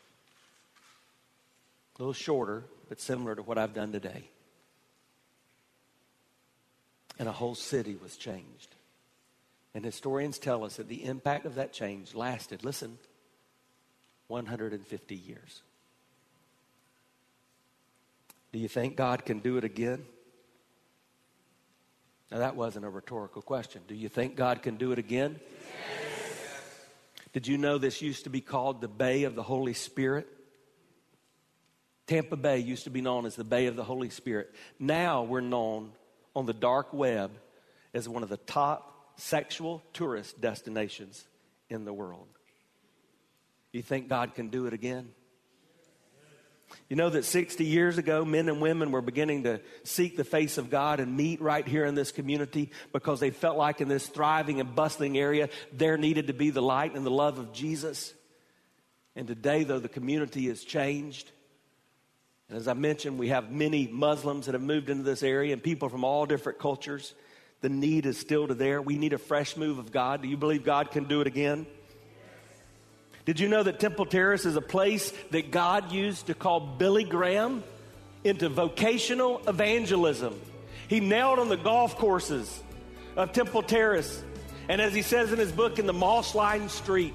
a 1.96 2.02
little 2.02 2.12
shorter, 2.12 2.64
but 2.88 3.00
similar 3.00 3.34
to 3.34 3.42
what 3.42 3.58
I've 3.58 3.74
done 3.74 3.92
today 3.92 4.30
and 7.18 7.28
a 7.28 7.32
whole 7.32 7.54
city 7.54 7.96
was 8.00 8.16
changed. 8.16 8.74
And 9.74 9.84
historians 9.84 10.38
tell 10.38 10.64
us 10.64 10.76
that 10.76 10.88
the 10.88 11.04
impact 11.04 11.46
of 11.46 11.56
that 11.56 11.72
change 11.72 12.14
lasted, 12.14 12.64
listen, 12.64 12.98
150 14.28 15.14
years. 15.14 15.62
Do 18.52 18.58
you 18.58 18.68
think 18.68 18.96
God 18.96 19.24
can 19.24 19.40
do 19.40 19.56
it 19.58 19.64
again? 19.64 20.04
Now, 22.30 22.38
that 22.38 22.56
wasn't 22.56 22.84
a 22.84 22.90
rhetorical 22.90 23.42
question. 23.42 23.82
Do 23.88 23.94
you 23.94 24.08
think 24.08 24.36
God 24.36 24.62
can 24.62 24.76
do 24.76 24.92
it 24.92 24.98
again? 24.98 25.40
Yes. 25.40 26.28
Did 27.32 27.46
you 27.46 27.56
know 27.56 27.78
this 27.78 28.02
used 28.02 28.24
to 28.24 28.30
be 28.30 28.40
called 28.40 28.80
the 28.80 28.88
Bay 28.88 29.24
of 29.24 29.34
the 29.34 29.42
Holy 29.42 29.74
Spirit? 29.74 30.26
Tampa 32.06 32.36
Bay 32.36 32.58
used 32.58 32.84
to 32.84 32.90
be 32.90 33.00
known 33.00 33.26
as 33.26 33.36
the 33.36 33.44
Bay 33.44 33.66
of 33.66 33.76
the 33.76 33.84
Holy 33.84 34.10
Spirit. 34.10 34.54
Now 34.78 35.22
we're 35.22 35.40
known 35.40 35.92
on 36.34 36.46
the 36.46 36.54
dark 36.54 36.92
web 36.92 37.30
as 37.92 38.08
one 38.08 38.22
of 38.22 38.28
the 38.28 38.38
top 38.38 39.12
sexual 39.16 39.82
tourist 39.92 40.40
destinations 40.40 41.24
in 41.68 41.84
the 41.84 41.92
world. 41.92 42.26
You 43.72 43.82
think 43.82 44.08
God 44.08 44.34
can 44.34 44.48
do 44.48 44.66
it 44.66 44.72
again? 44.72 45.10
You 46.88 46.96
know 46.96 47.10
that 47.10 47.24
60 47.24 47.64
years 47.64 47.98
ago, 47.98 48.24
men 48.24 48.48
and 48.48 48.60
women 48.60 48.90
were 48.90 49.02
beginning 49.02 49.44
to 49.44 49.60
seek 49.84 50.16
the 50.16 50.24
face 50.24 50.58
of 50.58 50.70
God 50.70 51.00
and 51.00 51.16
meet 51.16 51.40
right 51.40 51.66
here 51.66 51.84
in 51.84 51.94
this 51.94 52.12
community 52.12 52.70
because 52.92 53.20
they 53.20 53.30
felt 53.30 53.56
like 53.56 53.80
in 53.80 53.88
this 53.88 54.06
thriving 54.06 54.60
and 54.60 54.74
bustling 54.74 55.18
area, 55.18 55.48
there 55.72 55.98
needed 55.98 56.28
to 56.28 56.32
be 56.32 56.50
the 56.50 56.62
light 56.62 56.94
and 56.94 57.04
the 57.04 57.10
love 57.10 57.38
of 57.38 57.52
Jesus. 57.52 58.14
And 59.16 59.26
today, 59.26 59.64
though 59.64 59.80
the 59.80 59.88
community 59.88 60.46
has 60.48 60.62
changed, 60.64 61.30
and 62.48 62.56
as 62.56 62.68
I 62.68 62.72
mentioned, 62.72 63.18
we 63.18 63.28
have 63.28 63.50
many 63.50 63.86
Muslims 63.88 64.46
that 64.46 64.52
have 64.52 64.62
moved 64.62 64.88
into 64.88 65.02
this 65.02 65.22
area 65.22 65.52
and 65.52 65.62
people 65.62 65.88
from 65.88 66.04
all 66.04 66.24
different 66.24 66.58
cultures. 66.58 67.14
The 67.60 67.68
need 67.68 68.06
is 68.06 68.18
still 68.18 68.46
to 68.48 68.54
there. 68.54 68.80
We 68.80 68.96
need 68.96 69.12
a 69.12 69.18
fresh 69.18 69.56
move 69.56 69.78
of 69.78 69.92
God. 69.92 70.22
Do 70.22 70.28
you 70.28 70.36
believe 70.36 70.64
God 70.64 70.90
can 70.90 71.04
do 71.04 71.20
it 71.20 71.26
again? 71.26 71.66
Did 73.28 73.40
you 73.40 73.48
know 73.48 73.62
that 73.62 73.78
Temple 73.78 74.06
Terrace 74.06 74.46
is 74.46 74.56
a 74.56 74.62
place 74.62 75.12
that 75.32 75.50
God 75.50 75.92
used 75.92 76.28
to 76.28 76.34
call 76.34 76.60
Billy 76.60 77.04
Graham 77.04 77.62
into 78.24 78.48
vocational 78.48 79.42
evangelism? 79.46 80.40
He 80.88 81.00
nailed 81.00 81.38
on 81.38 81.50
the 81.50 81.58
golf 81.58 81.98
courses 81.98 82.62
of 83.16 83.34
Temple 83.34 83.62
Terrace. 83.62 84.24
And 84.70 84.80
as 84.80 84.94
he 84.94 85.02
says 85.02 85.30
in 85.30 85.38
his 85.38 85.52
book, 85.52 85.78
in 85.78 85.84
the 85.84 85.92
moss 85.92 86.34
lined 86.34 86.70
street, 86.70 87.12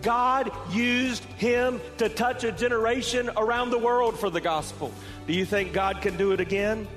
God 0.00 0.50
used 0.70 1.24
him 1.24 1.78
to 1.98 2.08
touch 2.08 2.44
a 2.44 2.50
generation 2.50 3.28
around 3.36 3.72
the 3.72 3.78
world 3.78 4.18
for 4.18 4.30
the 4.30 4.40
gospel. 4.40 4.94
Do 5.26 5.34
you 5.34 5.44
think 5.44 5.74
God 5.74 6.00
can 6.00 6.16
do 6.16 6.32
it 6.32 6.40
again? 6.40 6.88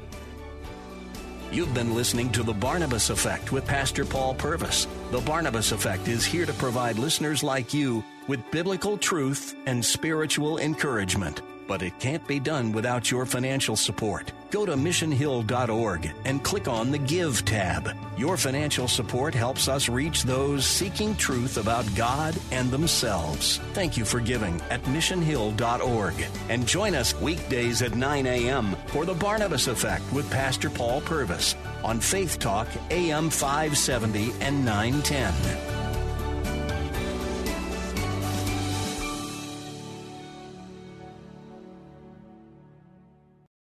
You've 1.51 1.73
been 1.73 1.93
listening 1.93 2.31
to 2.31 2.43
The 2.43 2.53
Barnabas 2.53 3.09
Effect 3.09 3.51
with 3.51 3.67
Pastor 3.67 4.05
Paul 4.05 4.35
Purvis. 4.35 4.87
The 5.13 5.21
Barnabas 5.21 5.71
Effect 5.71 6.07
is 6.07 6.25
here 6.25 6.47
to 6.47 6.53
provide 6.53 6.97
listeners 6.97 7.43
like 7.43 7.71
you 7.71 8.03
with 8.27 8.49
biblical 8.49 8.97
truth 8.97 9.55
and 9.67 9.85
spiritual 9.85 10.57
encouragement. 10.57 11.43
But 11.67 11.83
it 11.83 11.99
can't 11.99 12.27
be 12.27 12.39
done 12.39 12.71
without 12.71 13.11
your 13.11 13.27
financial 13.27 13.75
support. 13.75 14.31
Go 14.49 14.65
to 14.65 14.73
missionhill.org 14.73 16.11
and 16.25 16.43
click 16.43 16.67
on 16.67 16.89
the 16.89 16.97
Give 16.97 17.45
tab. 17.45 17.95
Your 18.17 18.37
financial 18.37 18.87
support 18.87 19.35
helps 19.35 19.67
us 19.67 19.87
reach 19.87 20.23
those 20.23 20.65
seeking 20.65 21.15
truth 21.15 21.57
about 21.57 21.85
God 21.93 22.35
and 22.51 22.71
themselves. 22.71 23.59
Thank 23.73 23.95
you 23.95 24.05
for 24.05 24.19
giving 24.19 24.59
at 24.71 24.81
missionhill.org. 24.85 26.25
And 26.49 26.67
join 26.67 26.95
us 26.95 27.13
weekdays 27.21 27.83
at 27.83 27.95
9 27.95 28.25
a.m. 28.25 28.75
for 28.87 29.05
the 29.05 29.13
Barnabas 29.13 29.67
Effect 29.67 30.11
with 30.11 30.27
Pastor 30.31 30.71
Paul 30.71 31.01
Purvis 31.01 31.53
on 31.83 31.99
Faith 31.99 32.39
Talk 32.39 32.67
AM 32.89 33.29
570 33.29 34.31
and 34.41 34.65
910. 34.65 35.72